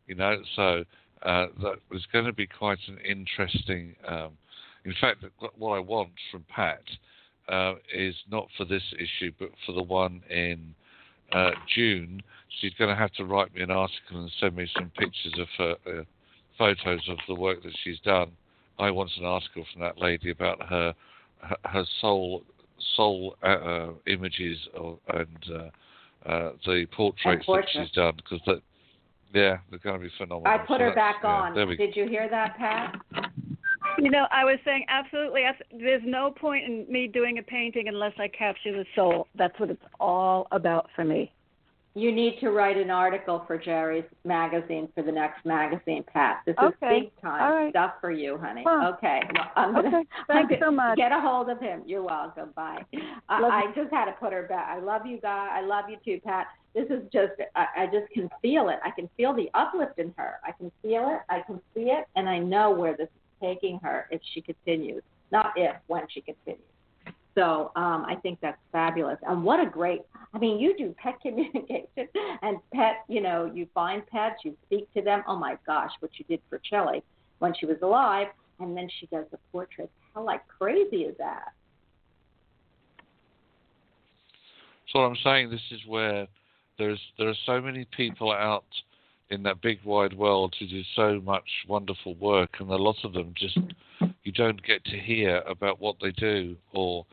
[0.07, 0.85] You know, so
[1.23, 3.97] uh, that was going to be quite an interesting.
[4.07, 4.39] Um,
[4.85, 6.83] in fact, what- what I want from Pat
[7.49, 10.75] uh, is not for this issue, but for the one in
[11.33, 12.23] uh, June.
[12.61, 15.47] She's going to have to write me an article and send me some pictures of
[15.59, 16.03] her uh,
[16.57, 18.33] photos of the work that she's done.
[18.79, 20.95] I want an article from that lady about her
[21.65, 22.43] her, soul
[22.97, 28.61] soul uh, uh, images of, and uh, uh, the portraits that she's done because that
[29.35, 30.47] yeah they're going to be phenomenal.
[30.47, 31.55] I put So her back yeah, on.
[31.55, 31.87] There we go.
[31.87, 32.97] Did you hear that, Pat?
[34.03, 35.43] You know, I was saying absolutely.
[35.73, 39.27] There's no point in me doing a painting unless I capture the soul.
[39.35, 41.33] That's what it's all about for me.
[41.95, 46.43] You need to write an article for Jerry's magazine for the next magazine, Pat.
[46.47, 47.01] This is Okay.
[47.01, 47.73] big time right.
[47.73, 48.63] stuff for you, honey.
[48.65, 48.93] Huh.
[48.95, 49.21] Okay.
[49.35, 50.09] Well, I'm gonna, Okay.
[50.29, 50.97] Thanks so much.
[50.97, 51.83] Get a hold of him.
[51.85, 52.51] You're welcome.
[52.55, 52.85] Bye.
[53.29, 54.69] I, I just had to put her back.
[54.69, 55.49] I love you, guys.
[55.53, 56.47] I love you too, Pat.
[56.73, 58.79] This is just, I, I just can feel it.
[58.85, 60.35] I can feel the uplift in her.
[60.45, 61.21] I can feel it.
[61.29, 65.03] I can see it, and I know where this is taking her if she continues.
[65.31, 66.65] Not if, when she continues.
[67.35, 69.19] So um, I think that's fabulous.
[69.23, 70.03] And what a great,
[70.35, 72.09] I mean, you do pet communication
[72.43, 75.23] and pet, you know, you find pets, you speak to them.
[75.29, 77.03] Oh my gosh, what you did for Chili
[77.39, 78.27] when she was alive.
[78.61, 79.93] And then she does the portraits.
[80.15, 81.53] How like crazy is that?
[84.93, 86.27] So I'm saying this is where
[86.77, 88.65] there's there are so many people out
[89.31, 93.13] in that big wide world who do so much wonderful work, and a lot of
[93.13, 93.59] them just
[94.23, 97.07] you don't get to hear about what they do or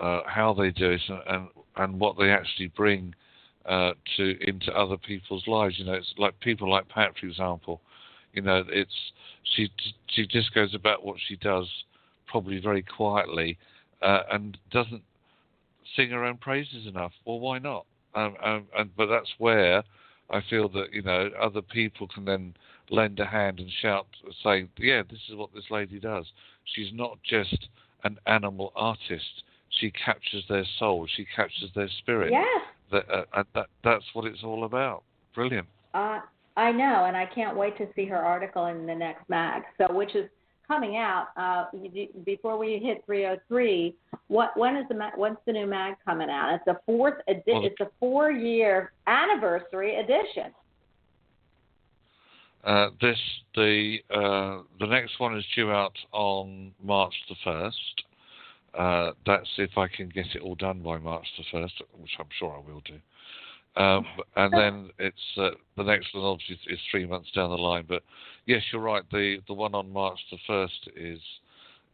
[0.00, 3.14] uh, how they do it, and, and and what they actually bring
[3.66, 5.78] uh, to into other people's lives.
[5.78, 7.80] You know, it's like people like Pat, for example.
[8.32, 9.12] You know, it's
[9.54, 9.70] she
[10.08, 11.68] she just goes about what she does
[12.26, 13.58] probably very quietly
[14.02, 15.02] uh, and doesn't
[15.96, 17.12] sing her own praises enough.
[17.24, 17.86] Well, why not?
[18.14, 19.82] Um, um, and but that's where
[20.30, 22.54] I feel that you know other people can then
[22.90, 24.06] lend a hand and shout,
[24.42, 26.26] saying, "Yeah, this is what this lady does.
[26.64, 27.68] She's not just
[28.04, 29.44] an animal artist.
[29.68, 31.06] She captures their soul.
[31.06, 32.32] She captures their spirit.
[32.32, 32.62] Yes.
[32.90, 35.04] That, uh, and that that's what it's all about.
[35.34, 35.68] Brilliant.
[35.94, 36.20] Uh,
[36.56, 39.62] I know, and I can't wait to see her article in the next mag.
[39.78, 40.28] So, which is
[40.70, 41.64] coming out uh,
[42.24, 43.92] before we hit 303.
[44.28, 46.54] What when is the when's the new mag coming out?
[46.54, 50.52] It's a fourth edi- Well, the- It's a four year anniversary edition.
[52.62, 53.18] Uh, this
[53.56, 58.04] the uh, the next one is due out on March the first.
[58.78, 62.28] Uh, that's if I can get it all done by March the first, which I'm
[62.38, 62.98] sure I will do.
[63.80, 64.06] Um,
[64.36, 67.84] and then it's uh, the next one obviously is three months down the line.
[67.88, 68.02] But
[68.46, 69.02] yes, you're right.
[69.10, 71.20] The the one on March the first is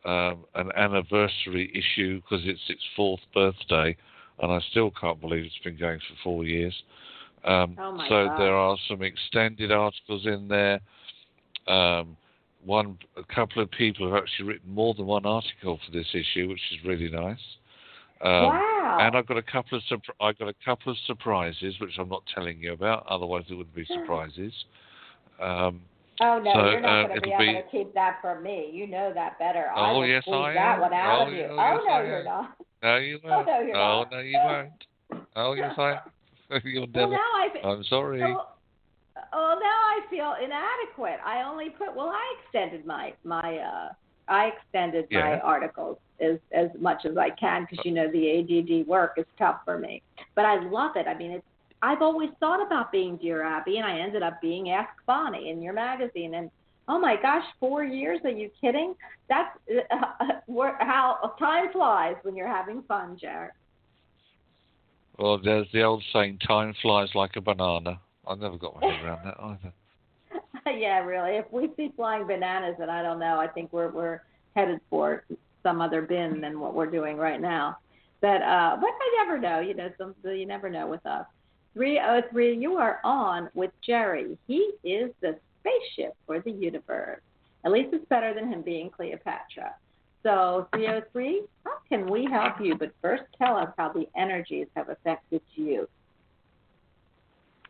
[0.05, 3.97] um, an anniversary issue because it's its fourth birthday,
[4.41, 6.75] and I still can't believe it's been going for four years.
[7.45, 8.41] Um, Oh, so God.
[8.41, 10.81] there are some extended articles in there.
[11.69, 12.17] Um,
[12.65, 16.49] one, a couple of people have actually written more than one article for this issue,
[16.49, 17.39] which is really nice.
[18.23, 18.99] Um, wow.
[19.01, 22.09] And I've got a couple of surp- I've got a couple of surprises, which I'm
[22.09, 23.07] not telling you about.
[23.09, 24.53] Otherwise, it wouldn't be surprises.
[25.41, 25.83] Um,
[26.23, 28.71] oh no, so, you're not uh, going to be able to keep that from me.
[28.73, 29.67] You know that better.
[29.77, 30.81] Oh, will yes, I that am.
[30.81, 31.39] one out Oh, of you.
[31.41, 32.25] yes, oh yes, no, I you're am.
[32.25, 32.57] not.
[32.83, 33.47] no, you Oh, won't.
[33.47, 34.13] no, you're oh, not.
[34.13, 35.27] no, you won't.
[35.37, 35.99] Oh, yes, I.
[36.65, 38.23] You'll Well, now I fe- I'm sorry.
[38.23, 38.47] Oh,
[39.33, 41.19] oh, now I feel inadequate.
[41.25, 43.89] I only put well, I extended my my uh
[44.29, 48.87] I extended my articles as as much as I can because you know the ADD
[48.87, 50.03] work is tough for me.
[50.35, 51.07] But I love it.
[51.07, 51.45] I mean, it's
[51.83, 55.63] I've always thought about being Dear Abby, and I ended up being Ask Bonnie in
[55.63, 56.35] your magazine.
[56.35, 56.51] And
[56.89, 58.21] oh my gosh, four years?
[58.25, 58.95] Are you kidding?
[59.29, 59.57] That's
[59.91, 63.53] uh, how time flies when you're having fun, Jared.
[65.19, 69.05] Well, there's the old saying, "Time flies like a banana." I've never got my head
[69.05, 69.73] around that either.
[70.77, 71.37] yeah, really.
[71.37, 73.39] If we see flying bananas, then I don't know.
[73.39, 74.21] I think we're we're
[74.55, 75.25] headed for
[75.67, 77.79] some other bin than what we're doing right now.
[78.21, 79.59] But uh, but I never know.
[79.59, 81.27] You know, some you never know with us.
[81.75, 82.57] Three oh three.
[82.57, 84.39] You are on with Jerry.
[84.47, 87.21] He is the spaceship for the universe.
[87.65, 89.75] At least it's better than him being Cleopatra.
[90.23, 92.77] So 303, how can we help you?
[92.77, 95.89] But first, tell us how the energies have affected you.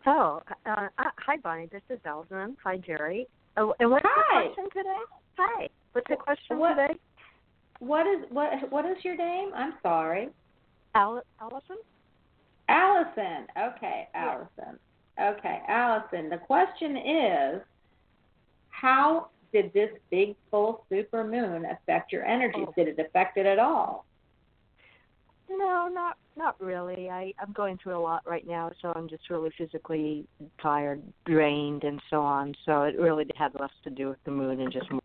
[0.07, 1.69] Oh, uh, uh, hi, Bonnie.
[1.73, 2.57] This is Elvin.
[2.63, 3.27] Hi, Jerry.
[3.57, 4.45] Oh, and what's Hi.
[4.45, 5.03] the question today?
[5.39, 5.69] Hi.
[5.93, 6.95] What's the question What- today?
[7.81, 8.51] What is what?
[8.71, 9.51] What is your name?
[9.55, 10.29] I'm sorry,
[10.95, 11.77] Al- Allison?
[12.69, 13.47] Allison.
[13.57, 14.35] Okay, Yeah.
[14.57, 14.79] Allison.
[15.21, 16.29] Okay, Allison.
[16.29, 17.63] The question is,
[18.71, 22.67] how did this big full super moon affect your energies?
[22.69, 22.73] Oh.
[22.77, 24.05] Did it affect it at all?
[25.49, 27.09] No, not not really.
[27.09, 30.27] I I'm going through a lot right now, so I'm just really physically
[30.61, 32.55] tired, drained, and so on.
[32.65, 34.87] So it really had less to do with the moon and just.
[34.91, 35.01] Oh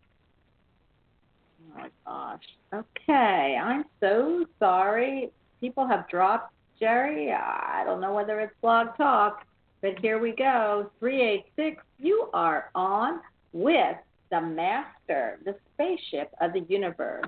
[1.75, 2.43] my gosh.
[2.73, 5.31] Okay, I'm so sorry.
[5.59, 7.31] People have dropped Jerry.
[7.31, 9.35] I don't know whether it's BlogTalk,
[9.81, 10.89] but here we go.
[10.99, 13.19] 386, you are on
[13.53, 13.97] with
[14.31, 17.25] the master, the spaceship of the universe.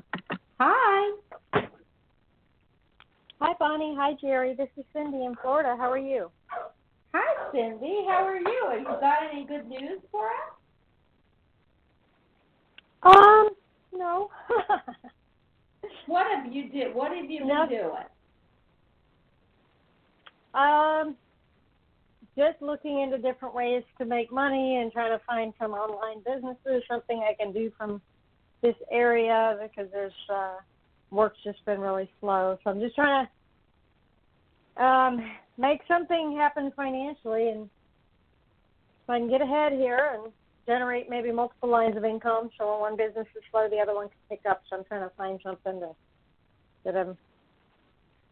[0.60, 1.18] Hi.
[3.40, 3.96] Hi, Bonnie.
[3.98, 4.56] Hi, Jerry.
[4.56, 5.76] This is Cindy in Florida.
[5.78, 6.32] How are you?
[7.14, 8.06] Hi, Cindy.
[8.08, 8.68] How are you?
[8.70, 10.54] Have you got any good news for us?
[13.04, 13.50] Um,
[13.98, 14.30] no.
[16.08, 16.94] What have you did?
[16.96, 17.68] What have you been No.
[17.68, 17.92] doing?
[20.54, 21.16] um,
[22.38, 26.84] just looking into different ways to make money and trying to find some online businesses,
[26.88, 28.02] something I can do from
[28.62, 30.56] this area because there's uh,
[31.12, 32.58] work's just been really slow.
[32.64, 33.28] So I'm just trying
[34.78, 37.70] to um, make something happen financially and
[39.06, 40.32] so I can get ahead here and
[40.66, 42.50] generate maybe multiple lines of income.
[42.58, 44.62] So when one business is slow, the other one can pick up.
[44.70, 45.90] So I'm trying to find something to,
[46.86, 47.18] that I'm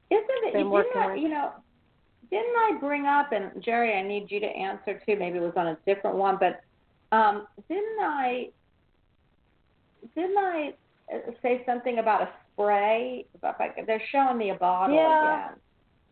[0.09, 0.53] Isn't it?
[0.53, 1.19] Been didn't working with.
[1.19, 1.51] you know,
[2.29, 3.93] didn't I bring up and Jerry?
[3.93, 5.15] I need you to answer too.
[5.17, 6.61] Maybe it was on a different one, but
[7.15, 8.49] um, didn't I?
[10.15, 10.73] Didn't I
[11.13, 13.25] uh, say something about a spray?
[13.85, 15.47] They're showing me a bottle Yeah.
[15.47, 15.59] again,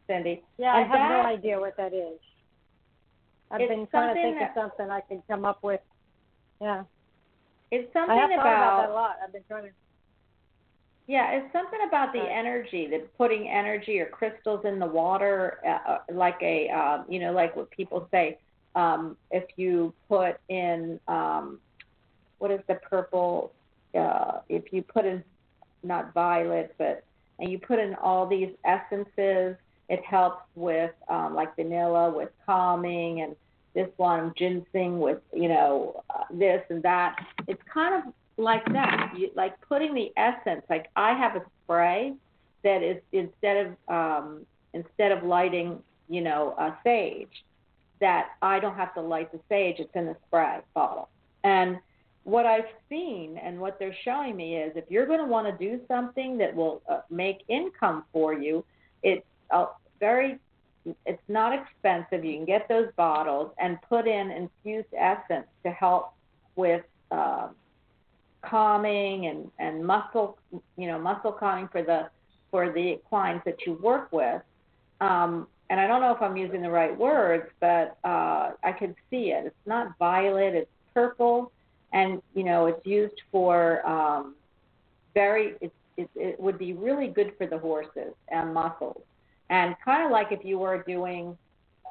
[0.08, 0.44] Cindy.
[0.58, 2.20] Yeah, I have that- no idea what that is.
[3.52, 5.80] I've been trying to think of something I could come up with.
[6.62, 6.84] Yeah,
[7.72, 9.16] It's something I have thought about that a lot.
[9.24, 9.70] I've been trying to.
[11.08, 15.92] yeah, it's something about the energy, that putting energy or crystals in the water, uh,
[15.92, 18.38] uh, like a um, you know, like what people say.
[18.76, 21.60] Um, if you put in um,
[22.40, 23.52] what is the purple?
[23.96, 25.24] Uh, if you put in
[25.84, 27.04] not violet, but
[27.40, 29.56] and you put in all these essences,
[29.88, 33.36] it helps with um, like vanilla with calming, and
[33.74, 37.16] this one ginseng with you know uh, this and that.
[37.48, 40.64] It's kind of like that, you, like putting the essence.
[40.70, 42.14] Like I have a spray
[42.64, 47.44] that is instead of um, instead of lighting, you know, a sage,
[48.00, 49.76] that I don't have to light the sage.
[49.80, 51.10] It's in the spray bottle,
[51.44, 51.80] and
[52.24, 55.66] what I've seen and what they're showing me is if you're going to want to
[55.66, 58.64] do something that will uh, make income for you,
[59.04, 59.68] it's uh,
[60.00, 60.38] very,
[61.06, 62.24] it's not expensive.
[62.24, 66.14] You can get those bottles and put in infused essence to help
[66.56, 67.50] with uh,
[68.42, 70.38] calming and and muscle,
[70.78, 72.10] you know, muscle calming for the
[72.52, 74.42] for the clients that you work with.
[75.02, 78.96] Um, and I don't know if I'm using the right words, but uh, I can
[79.10, 79.46] see it.
[79.46, 81.52] It's not violet; it's purple
[81.94, 84.36] and you know it's used for um,
[85.14, 89.02] very it, it, it would be really good for the horses and muscles
[89.50, 91.38] and kind of like if you were doing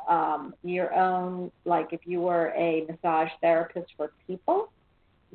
[0.09, 4.71] um, your own like if you were a massage therapist for people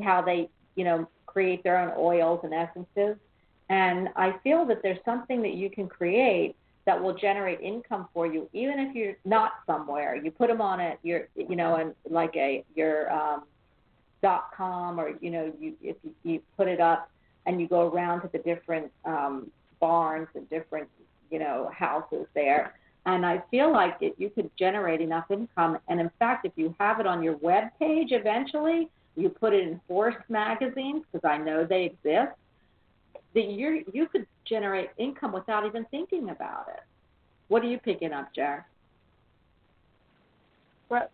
[0.01, 3.17] how they you know create their own oils and essences.
[3.69, 6.55] And i feel that there's something that you can create
[6.86, 10.15] that will generate income for you even if you're not somewhere.
[10.15, 13.43] You put them on it your you know and like a your um
[14.21, 17.09] dot com or you know you if you, you put it up
[17.45, 20.88] and you go around to the different um, barns and different
[21.34, 22.76] you know houses there
[23.06, 26.74] and I feel like it, you could generate enough income and in fact if you
[26.80, 31.38] have it on your web page eventually you put it in Force magazines because I
[31.38, 32.38] know they exist
[33.34, 36.82] that you you could generate income without even thinking about it.
[37.48, 38.66] What are you picking up, Jar?
[40.88, 41.12] What?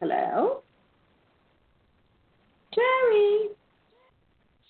[0.00, 0.62] Hello?
[2.74, 3.48] Jerry.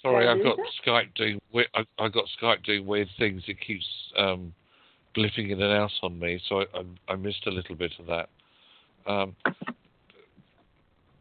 [0.03, 0.59] Sorry, I've got?
[0.85, 1.41] Skype doing.
[1.53, 3.43] we- I, I got Skype doing weird things.
[3.47, 3.85] It keeps
[4.17, 4.55] um,
[5.17, 8.07] blipping in and out on me, so I, I, I missed a little bit of
[8.07, 8.29] that.
[9.07, 9.37] Um,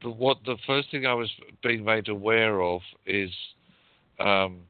[0.02, 1.30] the, what the first thing I was
[1.62, 3.32] being made aware of is
[4.20, 4.62] um,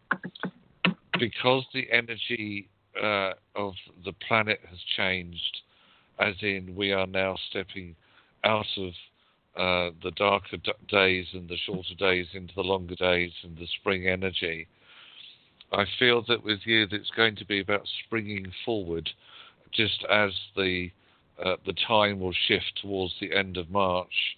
[1.19, 2.67] because the energy
[3.01, 3.73] uh, of
[4.05, 5.61] the planet has changed,
[6.19, 7.95] as in we are now stepping
[8.43, 8.91] out of
[9.59, 13.67] uh, the darker d- days and the shorter days into the longer days and the
[13.79, 14.67] spring energy.
[15.73, 19.09] I feel that with you, it's going to be about springing forward,
[19.73, 20.91] just as the
[21.43, 24.37] uh, the time will shift towards the end of March.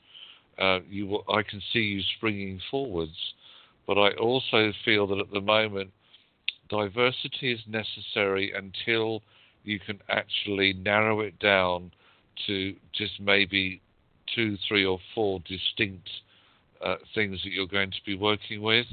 [0.58, 3.34] Uh, you will, I can see you springing forwards,
[3.86, 5.92] but I also feel that at the moment,
[6.70, 9.22] diversity is necessary until
[9.64, 11.92] you can actually narrow it down
[12.48, 13.82] to just maybe
[14.36, 16.10] two, three, or four distinct
[16.84, 18.88] uh, things that you're going to be working with.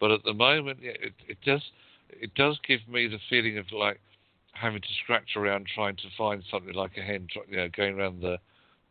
[0.00, 1.62] But at the moment, it, it does
[2.10, 4.00] it does give me the feeling of like
[4.52, 8.20] having to scratch around trying to find something like a hen, you know, going around
[8.20, 8.38] the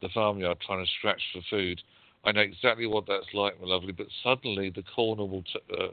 [0.02, 1.82] the farmyard trying to scratch for food.
[2.26, 3.92] I know exactly what that's like, my lovely.
[3.92, 5.88] But suddenly the corner will, t- uh,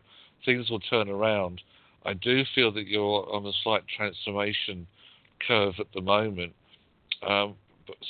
[0.44, 1.60] things will turn around.
[2.04, 4.86] I do feel that you're on a slight transformation
[5.46, 6.54] curve at the moment.
[7.26, 7.54] Um,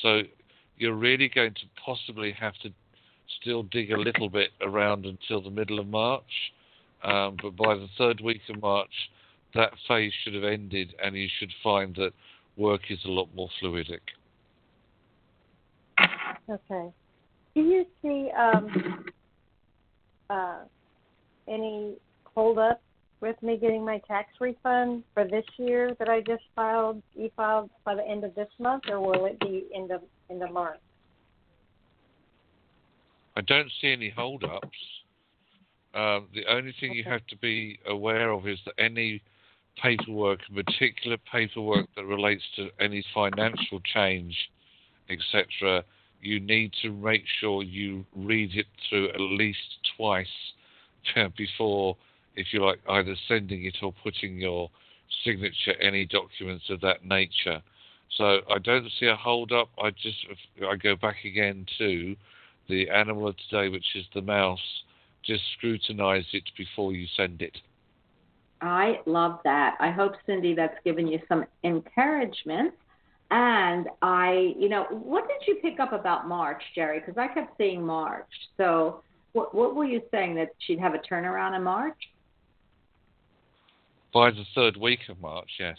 [0.02, 0.22] so
[0.80, 2.70] you're really going to possibly have to
[3.40, 6.52] still dig a little bit around until the middle of March.
[7.04, 8.90] Um, but by the third week of March,
[9.54, 12.12] that phase should have ended, and you should find that
[12.56, 14.00] work is a lot more fluidic.
[16.48, 16.90] Okay.
[17.54, 19.04] Do you see um,
[20.30, 20.58] uh,
[21.46, 22.80] any hold up
[23.20, 27.94] with me getting my tax refund for this year that I just filed, e-filed by
[27.94, 30.00] the end of this month, or will it be end of
[30.30, 30.78] end of March?
[33.36, 34.68] I don't see any hold-ups.
[35.94, 39.22] Um, the only thing you have to be aware of is that any
[39.82, 44.36] paperwork, in particular paperwork that relates to any financial change,
[45.08, 45.84] etc.,
[46.20, 49.58] you need to make sure you read it through at least
[49.96, 50.26] twice
[51.36, 51.96] before,
[52.36, 54.70] if you like, either sending it or putting your
[55.24, 57.62] signature any documents of that nature.
[58.16, 59.68] So I don't see a hold up.
[59.82, 60.18] I just
[60.68, 62.16] I go back again to
[62.68, 64.58] the animal of today, which is the mouse.
[65.24, 67.56] Just scrutinize it before you send it.
[68.62, 69.76] I love that.
[69.80, 72.74] I hope, Cindy, that's given you some encouragement.
[73.30, 77.00] And I, you know, what did you pick up about March, Jerry?
[77.00, 78.28] Because I kept seeing March.
[78.56, 79.02] So,
[79.32, 81.96] what, what were you saying that she'd have a turnaround in March?
[84.12, 85.76] By the third week of March, yes.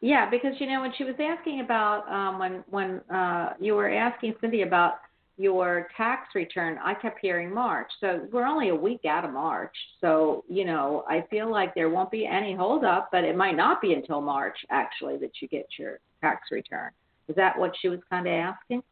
[0.00, 3.90] Yeah, because you know when she was asking about um, when when uh, you were
[3.92, 4.94] asking Cindy about
[5.38, 7.88] your tax return, I kept hearing March.
[8.00, 9.74] So we're only a week out of March.
[10.00, 13.80] So, you know, I feel like there won't be any holdup, but it might not
[13.80, 16.90] be until March actually that you get your tax return.
[17.28, 18.82] Is that what she was kind of asking?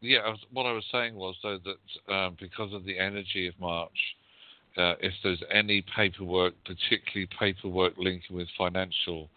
[0.00, 3.46] Yeah, I was, what I was saying was though that um, because of the energy
[3.46, 3.90] of March,
[4.76, 9.28] uh, if there's any paperwork, particularly paperwork linking with financial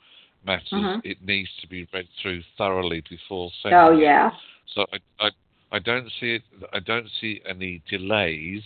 [0.45, 1.01] matters, Mhm.
[1.03, 3.79] it needs to be read through thoroughly before sending.
[3.79, 4.31] Oh yeah.
[4.73, 5.31] So I, I,
[5.71, 6.43] I don't see it.
[6.73, 8.63] I don't see any delays.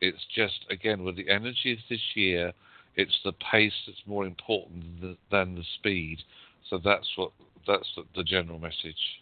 [0.00, 2.52] It's just again with the energy of this year,
[2.96, 6.22] it's the pace that's more important th- than the speed.
[6.68, 7.32] So that's what
[7.66, 9.20] that's the, the general message.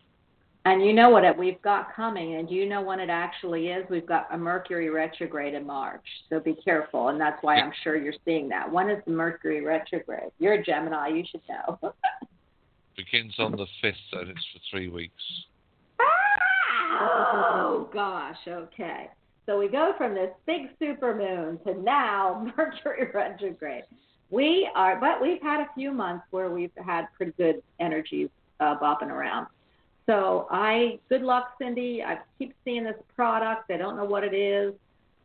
[0.69, 3.87] And you know what it, we've got coming, and you know when it actually is?
[3.89, 7.09] We've got a Mercury retrograde in March, so be careful.
[7.09, 8.71] And that's why I'm sure you're seeing that.
[8.71, 10.31] When is the Mercury retrograde?
[10.39, 11.95] You're a Gemini, you should know.
[12.99, 15.14] Begins on the fifth, and it's for three weeks.
[17.01, 19.09] oh gosh, okay.
[19.47, 23.85] So we go from this big super moon to now Mercury retrograde.
[24.29, 28.29] We are, but we've had a few months where we've had pretty good energies
[28.61, 29.47] uh, bopping around.
[30.09, 32.03] So I, good luck, Cindy.
[32.03, 33.71] I keep seeing this product.
[33.71, 34.73] I don't know what it is.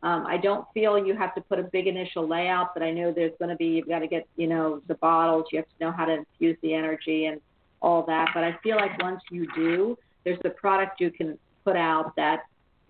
[0.02, 3.10] Um, I don't feel you have to put a big initial layout, but I know
[3.10, 5.46] there's going to be, you've got to get, you know, the bottles.
[5.50, 7.40] You have to know how to infuse the energy and
[7.80, 8.32] all that.
[8.34, 12.40] But I feel like once you do, there's a product you can put out that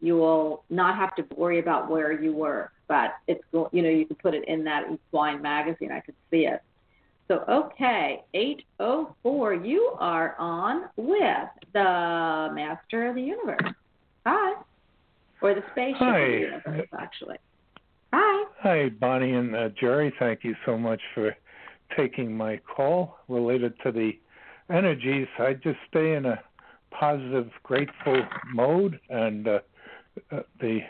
[0.01, 2.73] you will not have to worry about where you were.
[2.89, 5.93] But it's, you know, you can put it in that Equine magazine.
[5.93, 6.61] I could see it.
[7.29, 13.73] So, okay, 804, you are on with the Master of the Universe.
[14.27, 14.61] Hi.
[15.41, 17.37] Or the Spaceship of the Universe, actually.
[18.13, 18.45] Hi.
[18.61, 20.13] Hi, Bonnie and uh, Jerry.
[20.19, 21.35] Thank you so much for
[21.97, 24.13] taking my call related to the
[24.71, 25.27] energies.
[25.39, 26.41] I just stay in a
[26.91, 28.23] positive, grateful
[28.53, 29.59] mode, and uh,
[30.31, 30.81] uh, the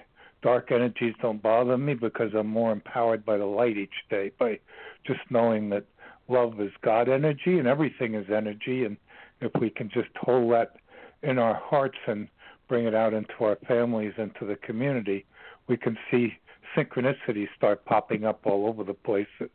[0.42, 4.58] dark energies don't bother me because I'm more empowered by the light each day by
[5.06, 5.84] just knowing that
[6.28, 8.84] love is God energy and everything is energy.
[8.84, 8.96] And
[9.40, 10.76] if we can just hold that
[11.22, 12.28] in our hearts and
[12.68, 15.26] bring it out into our families, into the community,
[15.68, 16.34] we can see
[16.76, 19.50] synchronicities start popping up all over the place that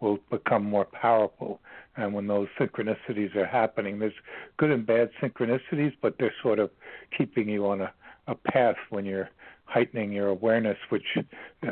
[0.00, 1.60] will become more powerful.
[1.96, 4.12] And when those synchronicities are happening, there's
[4.56, 6.70] good and bad synchronicities, but they're sort of
[7.16, 7.92] keeping you on a
[8.26, 9.30] a path when you're
[9.64, 11.04] heightening your awareness, which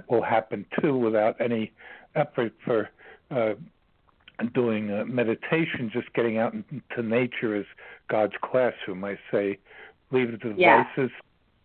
[0.08, 1.72] will happen too without any
[2.14, 2.90] effort for
[3.30, 3.54] uh,
[4.54, 5.90] doing uh, meditation.
[5.92, 7.66] Just getting out into nature is
[8.08, 9.04] God's classroom.
[9.04, 9.58] I say,
[10.10, 10.56] leave the devices.
[10.58, 11.06] Yeah.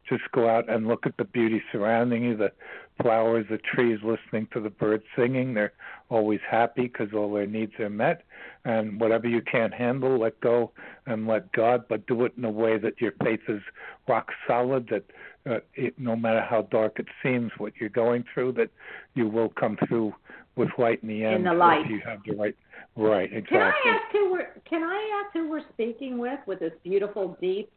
[0.10, 2.54] Just go out and look at the beauty surrounding you, the
[3.02, 5.54] flowers, the trees, listening to the birds singing.
[5.54, 5.74] They're
[6.10, 8.24] always happy because all their needs are met.
[8.64, 10.72] And whatever you can't handle, let go
[11.08, 13.62] and let God, but do it in a way that your faith is
[14.08, 15.04] rock solid, that
[15.50, 18.70] uh, it, no matter how dark it seems, what you're going through, that
[19.14, 20.14] you will come through
[20.58, 21.36] with light in the end.
[21.36, 21.86] In the light.
[21.86, 22.56] If you have the right,
[22.96, 23.58] right, exactly.
[23.58, 27.38] Can I ask who we're Can I ask who we're speaking with with this beautiful,
[27.42, 27.70] deep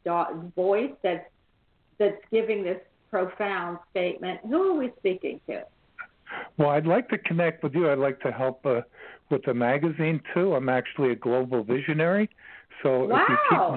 [0.57, 1.29] voice that's
[1.99, 2.79] that's giving this
[3.11, 4.41] profound statement?
[4.49, 5.63] Who are we speaking to?
[6.59, 7.91] Well, I'd like to connect with you.
[7.91, 8.83] I'd like to help uh,
[9.31, 10.55] with the magazine too.
[10.55, 12.31] I'm actually a global visionary,
[12.83, 13.75] so if you keep Wow.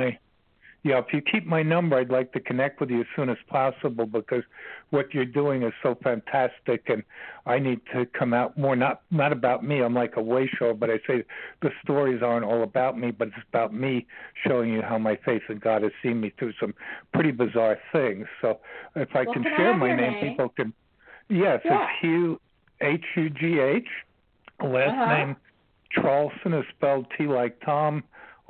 [0.85, 3.37] Yeah, if you keep my number, I'd like to connect with you as soon as
[3.47, 4.43] possible because
[4.89, 7.03] what you're doing is so fantastic, and
[7.45, 8.75] I need to come out more.
[8.75, 9.81] Not not about me.
[9.81, 11.23] I'm like a way show, but I say
[11.61, 14.05] the stories aren't all about me, but it's about me
[14.45, 16.73] showing you how my faith in God has seen me through some
[17.13, 18.27] pretty bizarre things.
[18.41, 18.59] So
[18.95, 20.29] if I Well, can can share have my name, name?
[20.31, 20.73] people can.
[21.29, 21.81] Yes, Yeah.
[21.81, 22.41] it's Hugh
[22.81, 23.87] H U G H.
[24.61, 25.15] Last Uh-huh.
[25.15, 25.35] name
[25.95, 28.03] Traulsen is spelled T like Tom,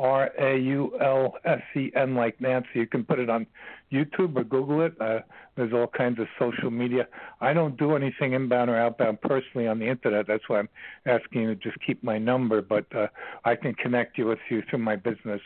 [0.03, 2.67] R A U L S E N like Nancy.
[2.75, 3.47] You can put it on
[3.91, 4.99] YouTube or Google it.
[4.99, 5.19] Uh,
[5.55, 7.07] there's all kinds of social media.
[7.39, 10.27] I don't do anything inbound or outbound personally on the internet.
[10.27, 10.69] That's why I'm
[11.05, 12.61] asking you to just keep my number.
[12.61, 13.07] But uh,
[13.45, 15.39] I can connect you with you through my business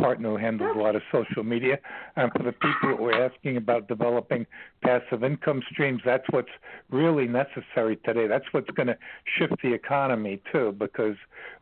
[0.00, 1.78] partner who handles a lot of social media.
[2.16, 4.46] And for the people who are asking about developing
[4.82, 6.48] passive income streams, that's what's
[6.90, 8.26] really necessary today.
[8.26, 8.98] That's what's going to
[9.38, 11.16] shift the economy too, because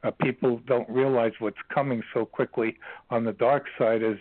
[0.05, 2.77] uh, people don't realize what's coming so quickly
[3.11, 4.19] on the dark side is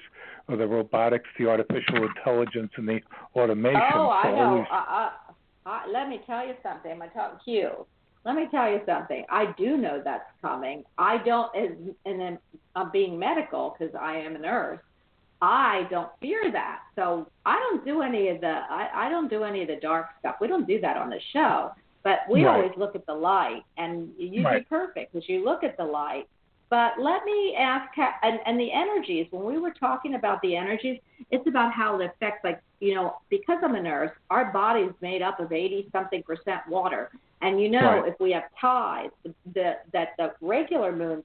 [0.49, 2.99] uh, the robotics, the artificial intelligence, and the
[3.35, 3.81] automation.
[3.93, 4.37] Oh, I know.
[4.37, 5.11] always- I,
[5.65, 6.91] I, I, let me tell you something.
[7.01, 7.85] I'm talking to you.
[8.27, 9.25] Let me tell you something.
[9.31, 10.83] I do know that's coming.
[10.97, 12.37] I don't, and then
[12.75, 14.81] I'm being medical because I am a nurse.
[15.41, 16.81] I don't fear that.
[16.97, 18.47] So I don't do any of the.
[18.47, 20.35] I, I don't do any of the dark stuff.
[20.41, 21.71] We don't do that on the show.
[22.03, 22.55] But we Right.
[22.55, 24.61] always look at the light, and you Right.
[24.61, 26.25] do perfect because you look at the light.
[26.69, 27.89] But let me ask,
[28.23, 29.27] and, and the energies.
[29.31, 30.99] When we were talking about the energies,
[31.31, 35.23] it's about how it affects like you know because i'm a nurse our body's made
[35.23, 37.09] up of 80 something percent water
[37.41, 38.07] and you know Right.
[38.07, 41.23] if we have tides the, the that the regular moon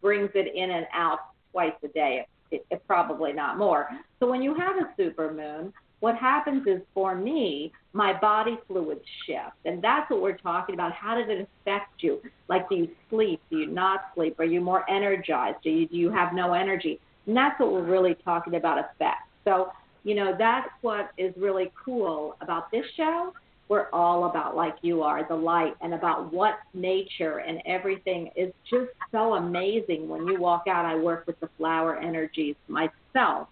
[0.00, 1.18] brings it in and out
[1.52, 3.88] twice a day if, if probably not more.
[4.20, 9.00] So when you have a super moon what happens is for me my body fluids
[9.26, 10.92] shift and that's what we're talking about.
[10.92, 12.20] How did it affect you?
[12.48, 13.40] Like do you sleep?
[13.50, 14.38] Do you not sleep?
[14.38, 15.58] Are you more energized?
[15.62, 17.00] Do you do you have no energy?
[17.26, 19.28] And that's what we're really talking about effects.
[19.44, 19.72] So
[20.04, 23.32] you know that's what is really cool about this show
[23.68, 28.30] we're all about like you are the light and about what nature and everything.
[28.36, 33.48] Is just so amazing when you walk out i work with the flower energies myself.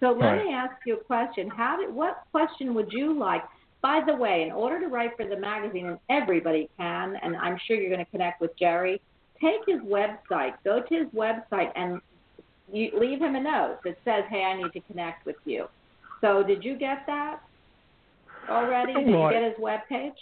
[0.00, 0.46] So let Right.
[0.46, 1.48] me ask you a question.
[1.48, 3.42] How did what question would you like?
[3.82, 7.58] By the way in order to write for the magazine and everybody can and i'm
[7.66, 9.00] sure you're going to connect with jerry
[9.40, 10.54] take his website.
[10.64, 12.00] Go to his website and
[12.72, 15.66] you leave him a note that says hey i need to connect with you.
[16.20, 17.40] So did you get that
[18.48, 18.94] already?
[18.94, 20.14] Did Well, you get his web page?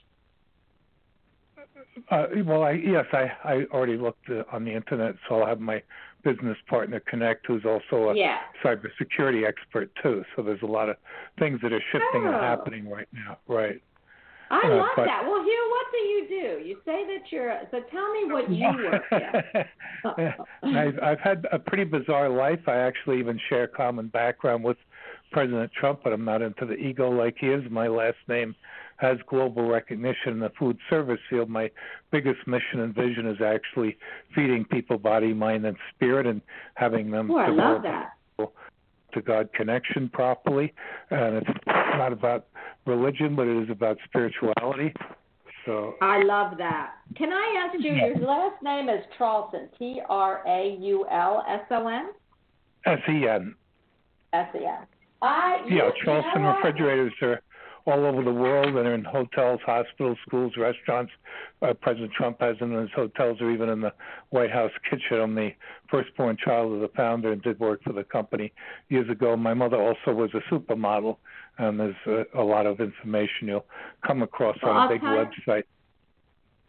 [2.11, 5.61] Uh, well, I yes, I I already looked uh, on the internet, so I'll have
[5.61, 5.83] my
[6.22, 8.39] business partner connect, who's also a Yeah.
[8.62, 10.25] cybersecurity expert too.
[10.35, 10.97] So there's a lot of
[11.39, 12.41] things that are shifting and Oh.
[12.41, 13.39] happening right now.
[13.47, 13.81] Right.
[14.51, 15.25] I Uh, love but- that.
[15.25, 16.64] Well, Hugh, what do you do?
[16.64, 17.59] You say that you're.
[17.70, 20.35] So tell me what you work in.
[20.77, 22.61] I've, I've had a pretty bizarre life.
[22.68, 24.77] I actually even share common background with
[25.35, 27.64] President Trump, but I'm not into the ego like he is.
[27.68, 28.55] My last name
[28.99, 31.51] has global recognition in the food service field.
[31.51, 31.72] My
[32.12, 33.97] biggest mission and vision is actually
[34.32, 36.41] feeding people body, mind, and spirit, and
[36.76, 38.49] having them Oh, I develop love that.
[39.14, 40.72] to God connection properly.
[41.11, 42.47] And it's not about
[42.87, 44.95] religion, but it is about spirituality.
[45.66, 46.93] So I love that.
[47.16, 47.93] Can I ask you?
[47.93, 49.68] Your last name is Traulson.
[49.80, 52.11] T R A U L S O N.
[52.87, 53.57] S E N.
[54.32, 54.87] S E N.
[55.25, 55.64] I.
[55.68, 57.41] Yeah, Traulsen refrigerators are
[57.87, 61.12] all over the world and are in hotels, hospitals, schools, restaurants.
[61.61, 63.93] Uh, President Trump has them in his hotels or even in the
[64.31, 65.20] White House kitchen.
[65.20, 65.51] I'm the
[65.91, 68.53] firstborn child of the founder and did work for the company
[68.89, 69.37] years ago.
[69.37, 71.18] My mother also was a supermodel,
[71.59, 73.66] and there's uh, a lot of information you'll
[74.07, 75.64] come across Well, on a I'll big tell website.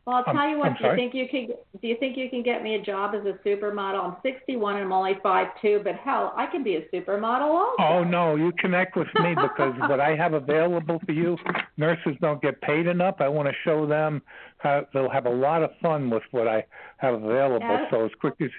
[0.05, 0.77] Well, I'll tell you what.
[0.77, 1.47] Do you think you can?
[1.81, 4.03] Do you think you can get me a job as a supermodel?
[4.03, 7.75] I'm 61 and I'm only 5'2", but hell, I can be a supermodel also.
[7.79, 11.37] Oh no, you connect with me because what I have available for you,
[11.77, 13.15] nurses don't get paid enough.
[13.19, 14.21] I want to show them
[14.59, 16.65] how they'll have a lot of fun with what I
[16.97, 17.65] have available.
[17.67, 17.89] Yeah.
[17.89, 18.51] So as quick as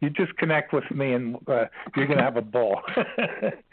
[0.00, 1.66] you just connect with me, and uh,
[1.96, 2.80] you're gonna have a ball.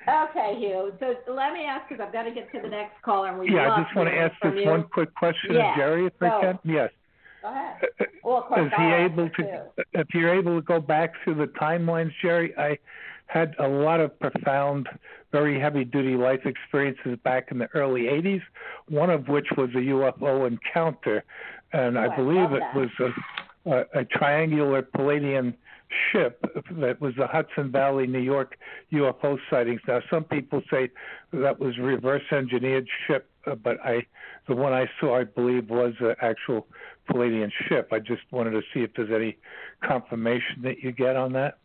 [0.07, 0.93] Okay, Hugh.
[0.99, 3.49] So let me ask, because I've got to get to the next caller, and we
[3.51, 4.69] yeah, I just want to ask this you.
[4.69, 6.59] one quick question Yeah, of Jerry, if I can.
[6.63, 6.91] Yes.
[7.45, 7.75] Go ahead.
[7.83, 9.83] Uh, uh, well, of course, is he I'll able to too.
[9.93, 12.77] if you're able to go back through the timelines jerry i
[13.27, 14.87] had a lot of profound
[15.31, 18.41] very heavy duty life experiences back in the early 80s
[18.89, 21.23] one of which was a ufo encounter
[21.73, 22.75] and Oh, i I believe love it that.
[22.75, 25.53] was a, a, a triangular pleiadian
[26.11, 28.57] ship that was the hudson valley new york
[28.91, 30.89] ufo sightings now some people say
[31.33, 34.05] that was reverse engineered ship uh, but i
[34.47, 36.67] the one i saw i believe was an actual
[37.09, 37.89] Pleiadian ship.
[37.91, 39.37] I just wanted to see if there's any
[39.83, 41.57] confirmation that you get on that.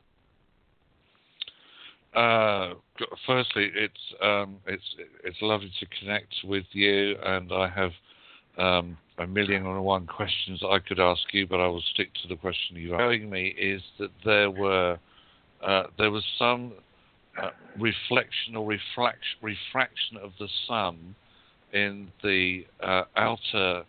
[2.14, 2.74] Uh,
[3.26, 4.82] firstly, it's um, it's
[5.24, 7.92] it's lovely to connect with you, and I have
[8.58, 12.28] um, a million and one questions I could ask you, but I will stick to
[12.28, 13.54] the question you are showing me.
[13.56, 14.98] Is that there were
[15.64, 16.72] uh, there was some
[17.40, 21.14] uh, reflection or reflection refraction of the sun
[21.72, 23.84] in the uh, outer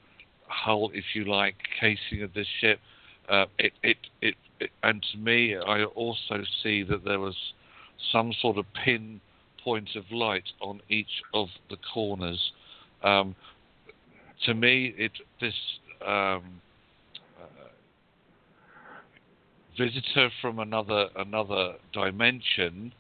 [0.47, 2.79] hull, if you like, casing of this ship.
[3.29, 7.36] Uh, it, it, it, it, and to me, I also see that there was
[8.11, 9.21] some sort of pin
[9.63, 12.51] point of light on each of the corners.
[13.03, 13.36] Um,
[14.45, 15.53] to me, it this
[16.05, 16.61] um,
[17.39, 17.69] uh,
[19.77, 22.93] visitor from another another dimension.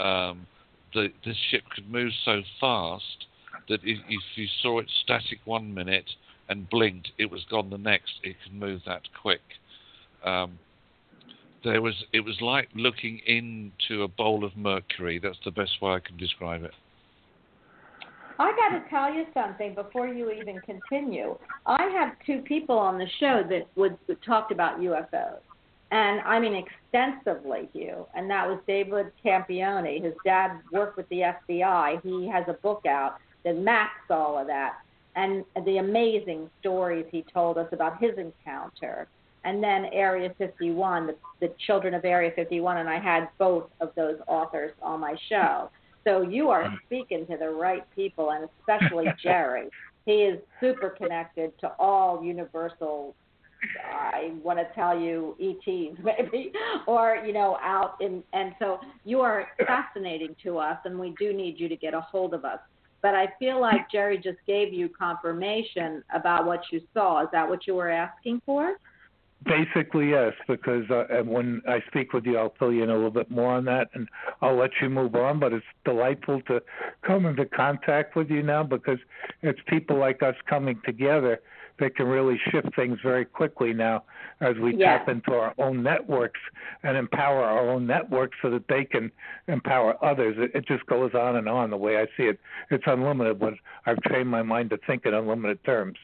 [0.00, 0.46] Um,
[0.92, 3.26] the, this ship could move so fast
[3.68, 6.10] that if, if you saw it static one minute
[6.48, 8.12] and blinked, it was gone the next.
[8.22, 9.40] It could move that quick.
[10.24, 10.58] Um,
[11.64, 15.18] there was it was like looking into a bowl of mercury.
[15.18, 16.72] That's the best way I can describe it.
[18.38, 21.38] I got to tell you something before you even continue.
[21.66, 25.38] I have two people on the show that would, would talked about UFOs,
[25.92, 28.06] and I mean extensively, Hugh.
[28.14, 30.02] And that was David Campione.
[30.02, 32.02] His dad worked with the FBI.
[32.02, 34.78] He has a book out that maps all of that
[35.16, 39.06] and the amazing stories he told us about his encounter.
[39.44, 43.90] And then Area 51, the, the children of Area 51, and I had both of
[43.94, 45.70] those authors on my show.
[46.04, 46.76] So you are mm-hmm.
[46.86, 49.68] speaking to the right people, and especially Jerry.
[50.06, 53.14] He is super connected to all universal.
[53.82, 56.52] I want to tell you ETs maybe,
[56.86, 58.22] or you know, out in.
[58.34, 62.00] And so you are fascinating to us, and we do need you to get a
[62.00, 62.58] hold of us.
[63.04, 67.22] But I feel like Jerry just gave you confirmation about what you saw.
[67.22, 68.76] Is that what you were asking for?
[69.44, 73.10] Basically, yes, because uh, when I speak with you, I'll fill you in a little
[73.10, 74.08] bit more on that, and
[74.40, 75.38] I'll let you move on.
[75.38, 76.62] But it's delightful to
[77.06, 79.00] come into contact with you now because
[79.42, 81.42] it's people like us coming together
[81.80, 84.04] that can really shift things very quickly now
[84.40, 84.98] as we Yeah.
[84.98, 86.40] tap into our own networks
[86.82, 89.10] and empower our own networks so that they can
[89.48, 90.36] empower others.
[90.38, 92.38] It, it just goes on and on the way I see it.
[92.70, 93.54] It's unlimited, but
[93.86, 95.98] I've trained my mind to think in unlimited terms.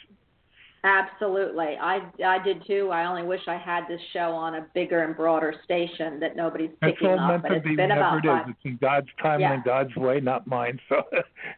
[0.82, 1.76] Absolutely.
[1.78, 2.88] I I did too.
[2.90, 6.70] I only wish I had this show on a bigger and broader station that nobody's
[6.70, 7.28] It's picking all up.
[7.28, 8.54] meant But to it's be been whenever about it is.
[8.56, 9.52] It's in God's time Yeah.
[9.52, 10.80] and God's way, not mine.
[10.88, 11.02] So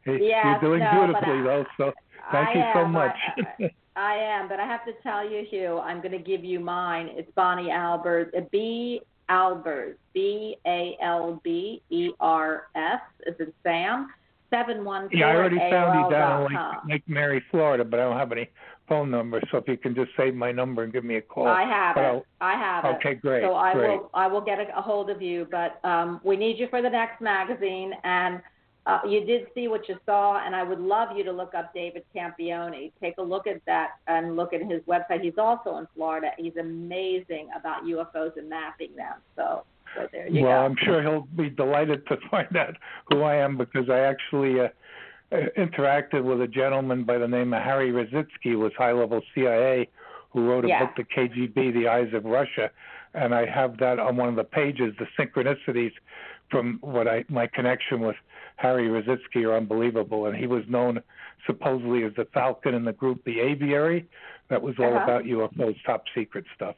[0.06, 1.64] you're doing no, beautifully, I- though.
[1.76, 1.92] So
[2.32, 2.90] thank I you so am.
[2.92, 3.16] much.
[3.38, 6.60] I, I am, but I have to tell you, Hugh, I'm going to give you
[6.60, 7.10] mine.
[7.12, 13.54] It's Bonnie Albers, uh, B Albers, B A L B E R S, is it
[13.62, 14.10] Sam?
[14.50, 16.52] Seven one four yeah, I already found you down in.
[16.52, 18.50] Lake, Lake Mary, Florida, but I don't have any
[18.86, 19.40] phone number.
[19.50, 21.46] So if you can just save my number and give me a call.
[21.46, 22.06] I have But it.
[22.06, 22.88] I'll- I have it.
[22.96, 23.42] Okay, great.
[23.42, 23.88] So I great.
[23.88, 26.82] will I will get a, a hold of you, but um, we need you for
[26.82, 28.42] the next magazine, and
[28.84, 31.72] uh, you did see what you saw, and I would love you to look up
[31.72, 32.90] David Campione.
[33.00, 35.22] Take a look at that and look at his website.
[35.22, 36.30] He's also in Florida.
[36.36, 39.14] He's amazing about UFOs and mapping them.
[39.36, 39.62] So,
[39.94, 40.64] so there you well, go.
[40.64, 42.76] I'm sure he'll be delighted to find out
[43.10, 44.68] who I am because I actually uh,
[45.30, 49.88] uh, interacted with a gentleman by the name of Harry Rositzke, was high level CIA,
[50.30, 50.86] who wrote a Yeah.
[50.86, 52.70] book, The KGB, The Eyes of Russia,
[53.14, 54.92] and I have that on one of the pages.
[54.98, 55.92] The synchronicities
[56.50, 58.16] from what I my connection with
[58.56, 61.00] Harry Rositzke are unbelievable, and he was known
[61.46, 64.06] supposedly as the Falcon in the group The Aviary.
[64.50, 65.02] That was all Uh-huh.
[65.04, 66.76] about UFOs, top secret stuff.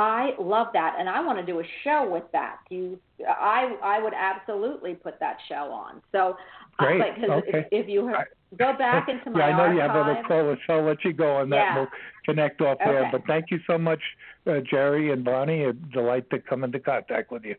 [0.00, 2.58] I love that, and I want to do a show with that.
[2.70, 6.00] You, I, I would absolutely put that show on.
[6.12, 6.36] So,
[6.76, 7.00] Great.
[7.00, 7.66] Uh, okay.
[7.72, 8.12] if, if you
[8.56, 10.24] go back into my yeah, I know you have other archive.
[10.28, 11.56] callers, so I'll let you go on that.
[11.56, 11.74] Yeah.
[11.78, 11.88] We'll
[12.24, 13.08] connect off there.
[13.10, 13.98] But thank you so much,
[14.46, 15.64] uh, Jerry and Bonnie.
[15.64, 17.56] A delight to come into contact with you.